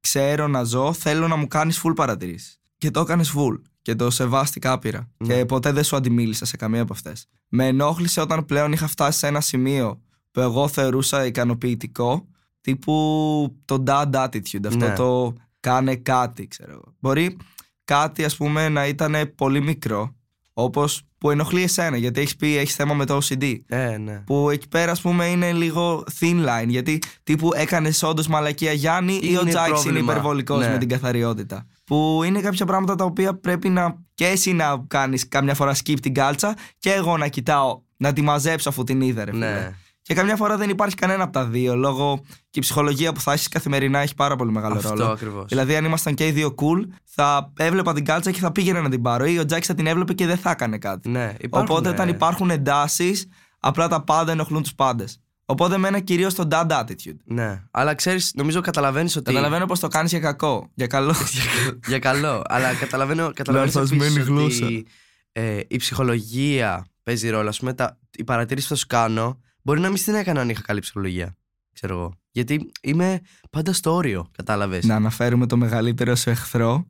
ξέρω 0.00 0.46
να 0.46 0.62
ζω, 0.62 0.92
θέλω 0.92 1.28
να 1.28 1.36
μου 1.36 1.46
κάνεις 1.46 1.82
full 1.84 1.92
παρατηρήσεις. 1.94 2.60
Και 2.78 2.90
το 2.90 3.00
έκανες 3.00 3.34
full. 3.36 3.60
Και 3.86 3.94
το 3.94 4.10
σεβάστηκα 4.10 4.72
άπειρα. 4.72 5.08
Ναι. 5.16 5.34
Και 5.34 5.44
ποτέ 5.44 5.72
δεν 5.72 5.84
σου 5.84 5.96
αντιμίλησα 5.96 6.44
σε 6.44 6.56
καμία 6.56 6.82
από 6.82 6.92
αυτές. 6.92 7.28
Με 7.48 7.66
ενόχλησε 7.66 8.20
όταν 8.20 8.44
πλέον 8.44 8.72
είχα 8.72 8.86
φτάσει 8.86 9.18
σε 9.18 9.26
ένα 9.26 9.40
σημείο 9.40 10.02
που 10.30 10.40
εγώ 10.40 10.68
θεωρούσα 10.68 11.26
ικανοποιητικό, 11.26 12.28
τύπου 12.60 13.56
το 13.64 13.82
dad 13.86 14.10
attitude. 14.10 14.66
Αυτό 14.66 14.86
Ναι. 14.86 14.94
το 14.94 15.34
κάνε 15.60 15.96
κάτι, 15.96 16.46
ξέρω 16.46 16.72
εγώ. 16.72 16.94
Μπορεί 17.00 17.36
κάτι, 17.84 18.24
ας 18.24 18.36
πούμε, 18.36 18.68
να 18.68 18.86
ήταν 18.86 19.32
πολύ 19.34 19.60
μικρό, 19.60 20.15
Όπως 20.58 21.02
που 21.18 21.30
ενοχλεί 21.30 21.62
εσένα, 21.62 21.96
γιατί 21.96 22.20
έχεις 22.20 22.36
πει 22.36 22.56
έχεις 22.56 22.74
θέμα 22.74 22.94
με 22.94 23.04
το 23.04 23.18
OCD. 23.22 23.54
Ε, 23.68 23.96
ναι. 23.96 24.22
Που 24.26 24.50
εκεί 24.50 24.68
πέρα, 24.68 24.90
ας 24.92 25.00
πούμε, 25.00 25.26
είναι 25.26 25.52
λίγο 25.52 26.04
thin 26.20 26.44
line. 26.46 26.66
Γιατί 26.66 27.02
τύπου 27.22 27.50
έκανες 27.54 28.02
όντως 28.02 28.26
μαλακία 28.26 28.72
Γιάννη 28.72 29.12
ή, 29.14 29.20
Είναι 29.22 29.38
ο 29.38 29.44
Τζάκη 29.44 29.68
είναι 29.70 29.78
πρόβλημα. 29.80 30.12
υπερβολικός 30.12 30.58
Ναι. 30.64 30.70
με 30.72 30.78
την 30.78 30.88
καθαριότητα. 30.88 31.66
Που 31.84 32.20
είναι 32.26 32.40
κάποια 32.40 32.66
πράγματα 32.66 32.94
τα 32.94 33.04
οποία 33.04 33.34
πρέπει 33.38 33.68
να 33.68 33.96
και 34.14 34.26
εσύ 34.26 34.52
να 34.52 34.84
κάνεις 34.88 35.28
καμιά 35.28 35.54
φορά 35.54 35.74
skip 35.74 35.96
την 36.02 36.14
κάλτσα 36.14 36.56
και 36.78 36.92
εγώ 36.92 37.16
να 37.16 37.28
κοιτάω 37.28 37.80
να 37.96 38.12
τη 38.12 38.22
μαζέψω 38.22 38.68
αφού 38.68 38.84
την 38.84 39.00
είδα, 39.00 39.24
ρε 39.24 39.30
φίλε. 39.30 39.46
ναι. 39.50 39.74
Και 40.06 40.14
καμιά 40.14 40.36
φορά 40.36 40.56
δεν 40.56 40.70
υπάρχει 40.70 40.94
κανένα 40.94 41.22
από 41.22 41.32
τα 41.32 41.44
δύο 41.44 41.76
λόγω 41.76 42.20
και 42.50 42.58
η 42.58 42.60
ψυχολογία 42.60 43.12
που 43.12 43.20
θα 43.20 43.32
έχεις 43.32 43.48
καθημερινά 43.48 43.98
έχει 43.98 44.14
πάρα 44.14 44.36
πολύ 44.36 44.52
μεγάλο 44.52 44.74
Αυτό 44.74 44.88
ρόλο. 44.88 45.06
ακριβώς. 45.06 45.44
Δηλαδή, 45.48 45.76
αν 45.76 45.84
ήμασταν 45.84 46.14
και 46.14 46.26
οι 46.26 46.30
δύο 46.30 46.54
cool, 46.58 46.88
θα 47.04 47.52
έβλεπα 47.58 47.92
την 47.92 48.04
κάλτσα 48.04 48.30
και 48.30 48.38
θα 48.38 48.52
πήγαινα 48.52 48.80
να 48.80 48.88
την 48.88 49.02
πάρω. 49.02 49.24
Ή 49.24 49.38
ο 49.38 49.44
Τζάκης 49.44 49.66
θα 49.66 49.74
την 49.74 49.86
έβλεπε 49.86 50.12
και 50.12 50.26
δεν 50.26 50.36
θα 50.36 50.50
έκανε 50.50 50.78
κάτι. 50.78 51.08
Ναι, 51.08 51.34
υπάρχουν, 51.40 51.70
Οπότε, 51.70 51.88
ε, 51.88 51.92
όταν 51.92 52.08
υπάρχουν 52.08 52.50
εντάσεις, 52.50 53.26
απλά 53.60 53.88
τα 53.88 54.04
πάντα 54.04 54.32
ενοχλούν 54.32 54.62
τους 54.62 54.74
πάντες. 54.74 55.20
Οπότε, 55.44 55.78
μένα 55.78 56.00
κυρίως 56.00 56.34
το 56.34 56.48
dad 56.50 56.66
attitude. 56.70 57.16
Ναι. 57.24 57.62
Αλλά 57.70 57.94
ξέρεις, 57.94 58.32
νομίζω 58.34 58.60
καταλαβαίνεις 58.60 59.16
ότι. 59.16 59.24
Καταλαβαίνω 59.24 59.66
πως 59.66 59.80
το 59.80 59.88
κάνεις 59.88 60.10
για 60.10 60.20
κακό. 60.20 60.70
Για 60.74 60.86
καλό. 60.86 61.14
για 61.88 61.98
καλό. 61.98 62.42
Αλλά 62.48 62.74
καταλαβαίνω, 62.74 63.30
καταλαβαίνεις 63.34 63.74
Λανθασμένη 63.74 64.12
επίσης 64.12 64.28
γλώσσα. 64.28 64.64
ότι 64.66 64.86
ε, 65.32 65.60
η 65.68 65.76
ψυχολογία 65.76 66.86
παίζει 67.02 67.28
ρόλο. 67.28 67.48
Α 67.48 67.52
πούμε, 67.58 67.72
τα, 67.74 67.98
η 68.10 68.24
παρατήρηση 68.24 68.68
που 68.68 68.74
θα 68.74 68.80
σου 68.80 68.86
κάνω 68.86 69.40
μπορεί 69.66 69.80
να 69.80 69.88
μην 69.88 69.96
στην 69.96 70.14
έκανα 70.14 70.40
αν 70.40 70.48
είχα 70.48 70.60
καλή 70.62 70.80
ψυχολογία. 70.80 71.36
Ξέρω 71.72 71.94
εγώ. 71.94 72.12
Γιατί 72.30 72.70
είμαι 72.82 73.20
πάντα 73.50 73.72
στο 73.72 73.94
όριο, 73.94 74.26
κατάλαβες. 74.32 74.84
να 74.84 74.94
αναφέρουμε 74.94 75.46
το 75.46 75.56
μεγαλύτερο 75.56 76.14
σου 76.14 76.30
εχθρό. 76.30 76.86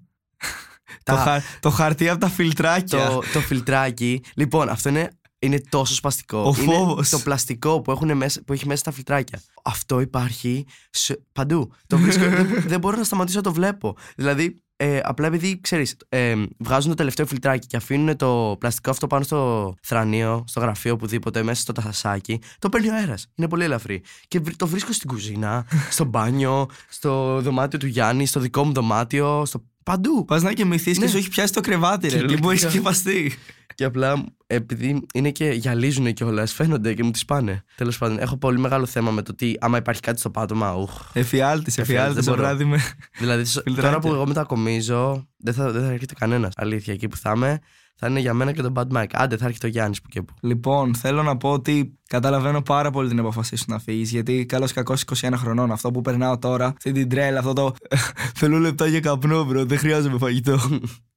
Τα- 1.03 1.15
το, 1.15 1.17
χα- 1.23 1.43
το 1.61 1.71
χαρτί 1.71 2.09
από 2.09 2.21
τα 2.21 2.29
φιλτράκια. 2.29 3.07
Το, 3.09 3.23
το 3.33 3.41
φιλτράκι. 3.41 4.23
Λοιπόν, 4.35 4.69
αυτό 4.69 4.89
είναι, 4.89 5.11
είναι 5.39 5.61
τόσο 5.69 5.95
σπαστικό. 5.95 6.39
Ο 6.39 6.55
είναι 6.63 6.73
φόβος. 6.75 7.09
το 7.09 7.19
πλαστικό 7.19 7.81
που, 7.81 7.91
έχουν 7.91 8.17
μέσα, 8.17 8.43
που 8.47 8.53
έχει 8.53 8.67
μέσα 8.67 8.83
τα 8.83 8.91
φιλτράκια. 8.91 9.41
Αυτό 9.65 10.01
υπάρχει 10.01 10.65
σε, 10.91 11.25
παντού. 11.33 11.73
Το 11.87 11.99
βρίσκω, 11.99 12.25
δεν, 12.29 12.63
δεν 12.67 12.81
μπορώ 12.81 12.97
να 12.97 13.05
σταματήσω 13.05 13.37
να 13.37 13.43
το 13.43 13.53
βλέπω. 13.53 13.97
Δηλαδή, 14.17 14.63
ε, 14.77 15.01
απλά 15.03 15.27
επειδή 15.27 15.61
ξέρεις, 15.61 15.97
ε, 16.09 16.35
βγάζουν 16.59 16.91
το 16.91 16.97
τελευταίο 16.97 17.27
φιλτράκι 17.27 17.67
και 17.67 17.77
αφήνουν 17.77 18.17
το 18.17 18.57
πλαστικό 18.59 18.91
αυτό 18.91 19.07
πάνω 19.07 19.25
στο 19.25 19.75
θρανίο, 19.83 20.45
στο 20.47 20.61
γραφείο, 20.61 20.93
οπουδήποτε, 20.93 21.43
μέσα 21.43 21.61
στο 21.61 21.73
ταχασάκι, 21.73 22.41
το 22.59 22.69
παίρνει 22.69 22.89
ο 22.89 22.95
αέρας. 22.95 23.27
Είναι 23.35 23.49
πολύ 23.49 23.65
ελαφρύ. 23.65 24.03
Και 24.29 24.41
βρ- 24.41 24.57
το 24.57 24.67
βρίσκω 24.67 24.93
στην 24.93 25.09
κουζίνα, 25.09 25.67
στο 25.91 26.05
μπάνιο, 26.05 26.67
στο 26.89 27.41
δωμάτιο 27.41 27.79
του 27.79 27.87
Γιάννη, 27.87 28.27
στο 28.27 28.41
δικό 28.41 28.65
μου 28.65 28.73
δωμάτιο, 28.73 29.45
στο. 29.45 29.65
Παντού. 29.91 30.25
Πας 30.25 30.43
να 30.43 30.53
κοιμηθείς 30.53 30.99
Ναι. 30.99 31.05
και 31.05 31.11
σου 31.11 31.17
έχει 31.17 31.29
πιάσει 31.29 31.53
το 31.53 31.61
κρεβάτι, 31.61 32.09
ρε. 32.09 32.17
Κυριολεκτικά. 32.19 32.41
Τι 32.41 32.47
που 32.47 32.51
έχει 32.51 32.71
σκεπαστεί. 32.73 33.35
Και 33.75 33.85
απλά 33.85 34.25
επειδή 34.47 35.07
είναι 35.15 35.31
και 35.31 35.45
γυαλίζουν 35.49 36.13
κιόλας, 36.13 36.53
φαίνονται 36.53 36.95
και 36.95 37.03
μου 37.03 37.11
τις 37.11 37.25
πάνε. 37.25 37.65
Τέλος 37.77 37.99
πάντων, 37.99 38.19
έχω 38.19 38.37
πολύ 38.37 38.59
μεγάλο 38.59 38.87
θέμα 38.87 39.11
με 39.11 39.23
το 39.23 39.31
ότι 39.33 39.57
άμα 39.61 39.79
υπάρχει 39.79 40.01
κάτι 40.01 40.19
στο 40.19 40.31
πάτωμα, 40.31 40.75
ουχ. 40.75 40.91
Εφιάλτης, 41.13 41.75
δεν 41.75 41.85
εφιάλτης 41.85 42.25
το 42.25 42.31
μπορώ. 42.31 42.43
βράδυ 42.43 42.65
με. 42.65 42.81
Δηλαδή, 43.19 43.45
σ- 43.51 43.61
Φιλτράκια. 43.63 43.83
τώρα 43.91 43.99
που 43.99 44.09
εγώ 44.15 44.27
μετακομίζω, 44.27 45.29
δεν 45.37 45.55
θα, 45.55 45.71
δεν 45.71 45.83
θα 45.83 45.91
έρχεται 45.93 46.15
κανένας. 46.15 46.53
Αλήθεια, 46.57 46.93
εκεί 46.93 47.09
που 47.09 47.17
θα 47.17 47.33
είμαι, 47.37 47.59
θα 47.99 48.07
είναι 48.07 48.21
για 48.21 48.35
μένα 48.35 48.53
και 48.53 48.63
τον 48.63 48.73
Bad 48.77 48.97
Mike. 48.97 49.11
Άντε, 49.13 49.37
θα 49.37 49.45
έρχεται 49.45 49.67
ο 49.67 49.71
Γιάννης 49.71 50.03
που 50.03 50.09
και 50.09 50.23
που. 50.23 50.35
Λοιπόν, 50.41 50.95
θέλω 50.95 51.23
να 51.23 51.37
πω 51.37 51.51
ότι 51.51 51.99
καταλαβαίνω 52.09 52.63
πάρα 52.63 52.91
πολύ 52.91 53.09
την 53.09 53.19
απόφασή 53.19 53.57
σου 53.57 53.65
να 53.69 53.79
φύγεις. 53.79 54.11
Γιατί 54.11 54.47
καλό 54.47 54.69
κακό 54.75 54.95
21 55.15 55.33
χρονών, 55.37 55.73
αυτό 55.73 55.91
που 55.91 56.01
περνάω 56.01 56.39
τώρα, 56.39 56.67
αυτή 56.67 56.93
την 56.93 57.09
τρέλα, 57.09 57.39
αυτό 57.39 57.53
το. 57.53 57.75
Θέλω 58.39 58.59
λεφτά 58.59 58.87
για 58.87 59.01
καπνό, 59.01 59.45
bro, 59.45 59.65
δεν 59.65 59.79
χρειάζομαι 59.79 60.19
φαγητό. 60.19 60.59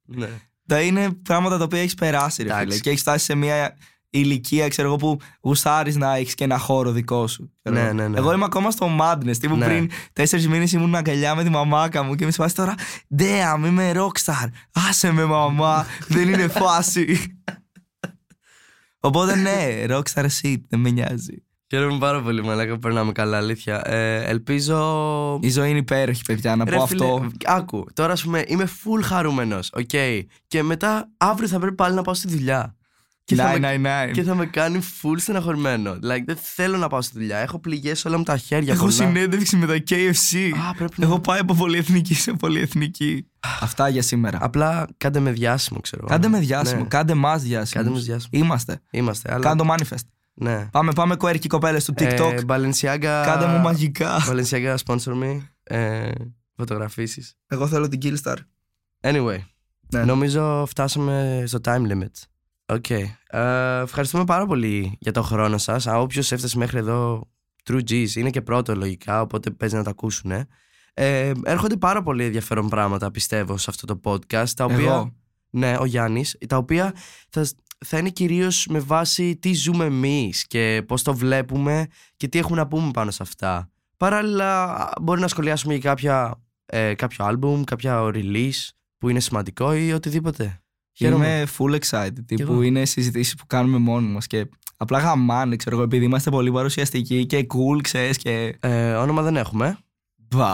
Ναι. 0.06 0.30
Τα 0.68 0.82
είναι 0.82 1.10
πράγματα 1.24 1.58
τα 1.58 1.64
οποία 1.64 1.80
έχεις 1.80 1.96
περάσει, 1.96 2.44
ρε 2.44 2.50
Εντάξει. 2.50 2.68
φίλε. 2.68 2.80
Και 2.80 2.90
έχεις 2.90 3.02
φτάσει 3.02 3.26
σε 3.26 3.36
μια 3.36 3.76
ηλικία, 4.10 4.68
ξέρω 4.68 4.88
εγώ, 4.88 4.98
που 4.98 5.18
γουστάρεις 5.42 5.96
να 5.96 6.16
έχεις 6.16 6.36
και 6.36 6.44
ένα 6.44 6.58
χώρο 6.58 6.92
δικό 6.92 7.28
σου. 7.28 7.52
ξέρω 7.62 7.76
Ναι, 7.78 7.84
εγώ. 7.84 7.94
ναι, 7.94 8.08
ναι. 8.08 8.18
Εγώ 8.18 8.34
είμαι 8.34 8.46
ακόμα 8.46 8.72
στο 8.72 8.90
madness. 9.02 9.38
Τύπου 9.40 9.56
Ναι. 9.56 9.66
πριν 9.66 9.90
τέσσερις 10.14 10.48
μήνες 10.48 10.72
ήμουν 10.72 10.96
αγκαλιά 10.96 11.36
με 11.36 11.44
τη 11.44 11.50
μαμάκα 11.50 12.04
μου 12.04 12.16
και 12.16 12.26
με 12.26 12.32
φάση 12.32 12.56
τώρα. 12.56 12.76
Damn, 13.18 13.66
είμαι 13.66 13.92
rockstar. 13.96 14.48
Άσε 14.90 15.12
με, 15.12 15.24
μαμά. 15.26 15.86
δεν 16.08 16.28
είναι 16.30 16.48
φάση. 16.48 17.34
Οπότε 19.00 19.36
ναι, 19.36 19.84
rockstar 19.90 20.26
shit, 20.42 20.58
δεν 20.70 20.80
με 20.80 20.90
νοιάζει. 20.90 21.44
Χαίρομαι 21.72 21.98
πάρα 21.98 22.22
πολύ, 22.22 22.44
μαλάκα, 22.44 22.74
που 22.74 22.80
περνάμε 22.80 23.12
καλά, 23.12 23.38
αλήθεια. 23.38 23.82
Ε, 23.90 24.24
ελπίζω. 24.24 25.40
Η 25.42 25.50
ζωή 25.50 25.70
είναι 25.70 25.78
υπέροχη, 25.80 26.22
παιδιά. 26.26 26.56
Να 26.56 26.66
Ρε 26.66 26.76
πω 26.76 26.86
φίλε, 26.86 27.06
αυτό. 27.06 27.28
Άκου, 27.46 27.86
τώρα 27.94 28.14
ας 28.14 28.24
πούμε 28.24 28.44
είμαι 28.48 28.66
full 28.84 29.02
χαρούμενος. 29.04 29.70
Οκ. 29.74 29.90
Και 30.48 30.64
μετά 30.64 31.10
αύριο 31.18 31.48
θα 31.48 31.60
πρέπει 31.60 31.76
πάλι 31.76 31.96
να 31.96 32.02
πάω 32.02 32.14
στη 32.14 32.28
δουλειά. 32.28 32.76
Και 33.30 33.36
θα, 33.36 33.60
με, 33.60 34.08
999. 34.10 34.12
και 34.12 34.24
θα 34.24 34.36
με 34.36 34.46
κάνει 34.46 34.80
full 35.02 35.16
στεναχωρημένο. 35.18 35.92
Like, 35.92 36.24
δεν 36.26 36.38
θέλω 36.42 36.78
να 36.78 36.88
πάω 36.88 37.02
στη 37.02 37.18
δουλειά. 37.20 37.38
Έχω 37.38 37.60
πληγές 37.60 38.06
όλα 38.06 38.18
μου 38.18 38.24
τα 38.24 38.38
χέρια. 38.38 38.74
Έχω 38.74 38.82
πολλά. 38.82 38.96
συνέντευξη 38.96 39.56
με 39.56 39.66
τα 39.66 39.84
KFC. 39.90 40.38
Α, 40.70 40.74
πρέπει 40.76 40.94
να. 40.96 41.06
Έχω 41.06 41.20
πάει 41.20 41.40
από 41.40 41.54
πολυεθνική 41.54 42.14
σε 42.14 42.34
πολυεθνική. 42.34 43.28
Αυτά 43.60 43.90
για 43.90 44.02
σήμερα. 44.02 44.38
Απλά 44.42 44.88
κάντε 44.98 45.20
με 45.20 45.32
διάσημο, 45.32 45.80
ξέρω. 45.80 46.02
εγώ. 46.02 46.12
Κάντε 46.12 46.28
με 46.28 46.40
διάσημο, 46.40 46.82
Ναι. 46.82 46.88
κάντε 46.88 47.14
μας 47.14 47.44
διάσημο. 47.44 47.84
Κάντε 47.84 47.96
με 47.98 48.04
διάσημο. 48.04 48.44
Είμαστε. 48.44 48.82
Είμαστε. 48.92 49.34
Αλλά... 49.34 49.44
Κάντε 49.44 49.64
το 49.64 49.74
manifest. 49.74 50.08
Ναι. 50.34 50.68
Πάμε, 50.72 50.94
πάμε 50.94 51.16
κοέρκι 51.16 51.48
κοπέλες 51.48 51.86
του 51.86 51.94
TikTok. 51.98 52.34
Ε, 52.34 52.40
Balenciaga. 52.48 53.22
Κάντε 53.26 53.46
μου 53.48 53.58
μαγικά. 53.58 54.18
Balenciaga 54.30 54.76
sponsor 54.86 55.14
me. 55.24 55.40
Ε, 55.64 56.10
Φωτογραφίσεις. 56.56 57.36
Εγώ 57.48 57.68
θέλω 57.68 57.88
την 57.88 58.00
Killstar. 58.04 58.36
Anyway. 59.02 59.38
Ναι. 59.92 60.04
Νομίζω 60.04 60.66
φτάσαμε 60.70 61.44
στο 61.46 61.60
time 61.64 61.92
limit. 61.92 62.12
Οκ. 62.70 62.90
Ε, 62.90 63.10
ευχαριστούμε 63.82 64.24
πάρα 64.24 64.46
πολύ 64.46 64.98
για 65.00 65.12
το 65.12 65.22
χρόνο 65.22 65.58
σας. 65.58 65.88
Όποιος 65.88 66.32
έφτασε 66.32 66.58
μέχρι 66.58 66.78
εδώ, 66.78 67.30
True 67.70 67.82
G's, 67.90 68.16
είναι 68.16 68.30
και 68.30 68.42
πρώτο 68.42 68.76
λογικά, 68.76 69.22
οπότε 69.22 69.50
παίζει 69.50 69.76
να 69.76 69.84
τα 69.84 69.90
ακούσουν. 69.90 70.32
Ε, 70.94 71.32
έρχονται 71.44 71.78
πάρα 71.78 72.04
πολύ 72.04 72.24
ενδιαφέροντα 72.24 72.70
πράγματα, 72.70 73.12
πιστεύω, 73.12 73.58
σε 73.58 73.70
αυτό 73.70 73.86
το 73.86 74.00
podcast, 74.04 74.50
τα 74.56 74.66
οποία 74.66 74.78
Εγώ; 74.78 75.16
Ναι, 75.50 75.76
ο 75.80 75.86
Γιάννης, 75.86 76.38
τα 76.48 76.58
οποία 76.58 76.94
θα, 77.30 77.48
θα 77.86 77.98
είναι 77.98 78.10
κυρίως 78.10 78.68
με 78.70 78.80
βάση 78.80 79.38
τι 79.38 79.54
ζούμε 79.54 79.86
εμείς 79.86 80.48
και 80.48 80.84
πώς 80.88 81.04
το 81.04 81.14
βλέπουμε 81.14 81.88
και 82.18 82.28
τι 82.28 82.40
έχουμε 82.40 82.58
να 82.58 82.68
πούμε 82.68 82.92
πάνω 82.92 83.12
σε 83.12 83.24
αυτά. 83.24 83.70
Παράλληλα, 83.98 84.90
μπορεί 85.02 85.22
να 85.22 85.28
σχολιάσουμε 85.28 85.74
για 85.74 85.90
κάποια, 85.90 86.42
ε, 86.66 86.94
κάποιο 86.94 87.26
album, 87.30 87.62
κάποια 87.64 88.12
release 88.14 88.70
που 88.98 89.10
είναι 89.10 89.20
σημαντικό 89.20 89.74
ή 89.74 89.94
οτιδήποτε. 89.94 90.62
Χαίρομαι. 90.94 91.28
Είμαι 91.28 91.48
full 91.58 91.80
excited. 91.80 92.26
Τύπου 92.26 92.52
εγώ. 92.52 92.62
είναι 92.62 92.86
συζητήσεις 92.86 93.36
που 93.36 93.46
κάνουμε 93.48 93.78
μόνοι 93.78 94.08
μας 94.08 94.28
και 94.28 94.50
απλά 94.78 95.00
γαμάνε, 95.00 95.56
ξέρω 95.56 95.76
εγώ, 95.76 95.86
επειδή 95.86 96.06
είμαστε 96.06 96.30
πολύ 96.30 96.52
παρουσιαστικοί 96.52 97.26
και 97.26 97.48
cool, 97.54 97.82
ξέρεις 97.82 98.18
και. 98.18 98.58
Ε, 98.60 98.94
όνομα 98.94 99.22
δεν 99.22 99.36
έχουμε. 99.38 99.78
Μπα. 100.16 100.48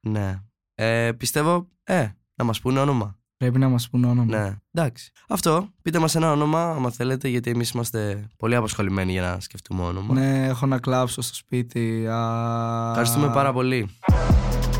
Ναι. 0.00 0.40
Ε, 0.74 1.12
πιστεύω, 1.12 1.68
ε, 1.84 2.08
να 2.34 2.44
μας 2.44 2.60
πούνε 2.60 2.80
όνομα. 2.80 3.18
Πρέπει 3.36 3.58
να 3.58 3.68
μας 3.68 3.88
πούν 3.90 4.04
όνομα. 4.04 4.38
Ναι. 4.38 4.56
Εντάξει. 4.72 5.10
Αυτό. 5.28 5.68
Πείτε 5.82 5.98
μας 5.98 6.14
ένα 6.14 6.32
όνομα, 6.32 6.70
άμα 6.70 6.90
θέλετε, 6.90 7.28
γιατί 7.28 7.50
εμείς 7.50 7.70
είμαστε 7.70 8.28
πολύ 8.36 8.54
απασχολημένοι 8.54 9.12
για 9.12 9.22
να 9.22 9.40
σκεφτούμε 9.40 9.82
όνομα. 9.82 10.14
Ναι, 10.14 10.46
έχω 10.46 10.66
να 10.66 10.78
κλάψω 10.78 11.22
στο 11.22 11.34
σπίτι. 11.34 12.06
Α... 12.06 12.88
Ευχαριστούμε 12.88 13.28
πάρα 13.28 13.52
πολύ. 13.52 13.88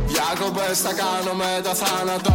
Διακοπές 0.07 0.81
θα 0.81 0.91
κάνω 0.95 1.37
με 1.37 1.61
το 1.63 1.75
θάνατο 1.75 2.33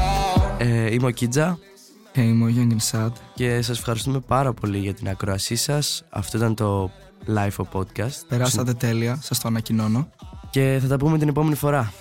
Ε, 0.57 0.93
είμαι 0.93 1.07
ο 1.07 1.09
Κίτζα 1.09 1.57
Και 1.59 1.65
είμαι 2.13 2.43
ο 2.43 2.47
Γιάννη 2.47 2.79
Σάτ. 2.79 3.15
και 3.35 3.61
σας 3.61 3.77
ευχαριστούμε 3.77 4.19
πάρα 4.19 4.53
πολύ 4.53 4.77
για 4.77 4.93
την 4.93 5.09
ακροασή 5.09 5.55
σας. 5.55 6.03
Αυτό 6.09 6.37
ήταν 6.37 6.55
το 6.55 6.91
Life 7.35 7.55
of 7.57 7.79
Podcast. 7.79 8.19
Περάσατε 8.27 8.73
τέλεια, 8.73 9.19
σας 9.21 9.39
το 9.39 9.47
ανακοινώνω. 9.47 10.09
Και 10.49 10.79
θα 10.81 10.87
τα 10.87 10.97
πούμε 10.97 11.17
την 11.17 11.27
επόμενη 11.27 11.55
φορά. 11.55 11.93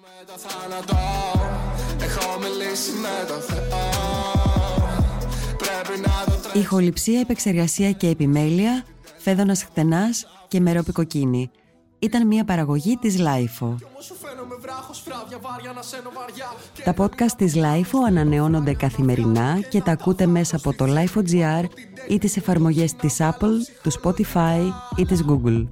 με 0.00 0.24
το 0.26 0.32
θάνατο 0.36 0.96
Έχω 2.04 2.38
μιλήσει 2.38 2.90
με 2.92 3.26
το 3.28 3.34
Θεό 3.34 3.78
Πρέπει 5.56 6.00
να 6.00 6.24
το 6.24 6.40
τρέξω 6.40 6.58
Ηχοληψία, 6.58 7.20
επεξεργασία 7.20 7.92
και 7.92 8.08
επιμέλεια, 8.08 8.84
φέδωνας 9.18 9.62
χτενάς 9.62 10.26
και 10.48 10.60
μερόπικοκίνη. 10.60 11.50
Ήταν 11.98 12.26
μια 12.26 12.44
παραγωγή 12.44 12.96
της 12.96 13.16
Lifeo. 13.18 13.74
Σου 14.00 14.14
φαίνομαι 14.14 14.54
βράχος 14.60 15.00
φράδια 15.00 15.38
βάρια 15.40 15.72
να 15.72 15.82
σένω 15.82 16.10
βαριά 16.14 16.46
Και 16.74 16.82
Τα 16.82 16.94
podcast 16.98 17.32
της 17.36 17.54
Lifeo 17.56 18.06
ανανεώνονται 18.06 18.74
καθημερινά 18.74 19.60
και 19.70 19.80
τα 19.80 19.92
ακούτε 19.92 20.26
μέσα 20.26 20.56
από 20.56 20.74
το 20.74 20.84
Lifeo.gr 20.88 21.64
ή 22.08 22.18
τις 22.18 22.36
εφαρμογές 22.36 22.94
της 22.94 23.16
Apple, 23.20 23.56
του 23.82 23.92
Spotify 24.02 24.72
ή 24.96 25.06
της 25.06 25.24
Google. 25.28 25.66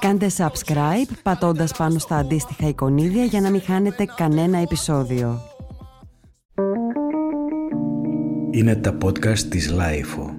Κάντε 0.00 0.30
subscribe 0.36 1.12
πατώντας 1.22 1.72
πάνω 1.72 1.98
στα 1.98 2.16
αντίστοιχα 2.16 2.68
εικονίδια 2.68 3.24
για 3.24 3.40
να 3.40 3.50
μην 3.50 3.62
χάνετε 3.62 4.04
κανένα 4.16 4.58
επεισόδιο. 4.58 5.40
Είναι 8.50 8.76
τα 8.76 8.98
podcast 9.04 9.38
της 9.38 9.72
Lifeo. 9.72 10.37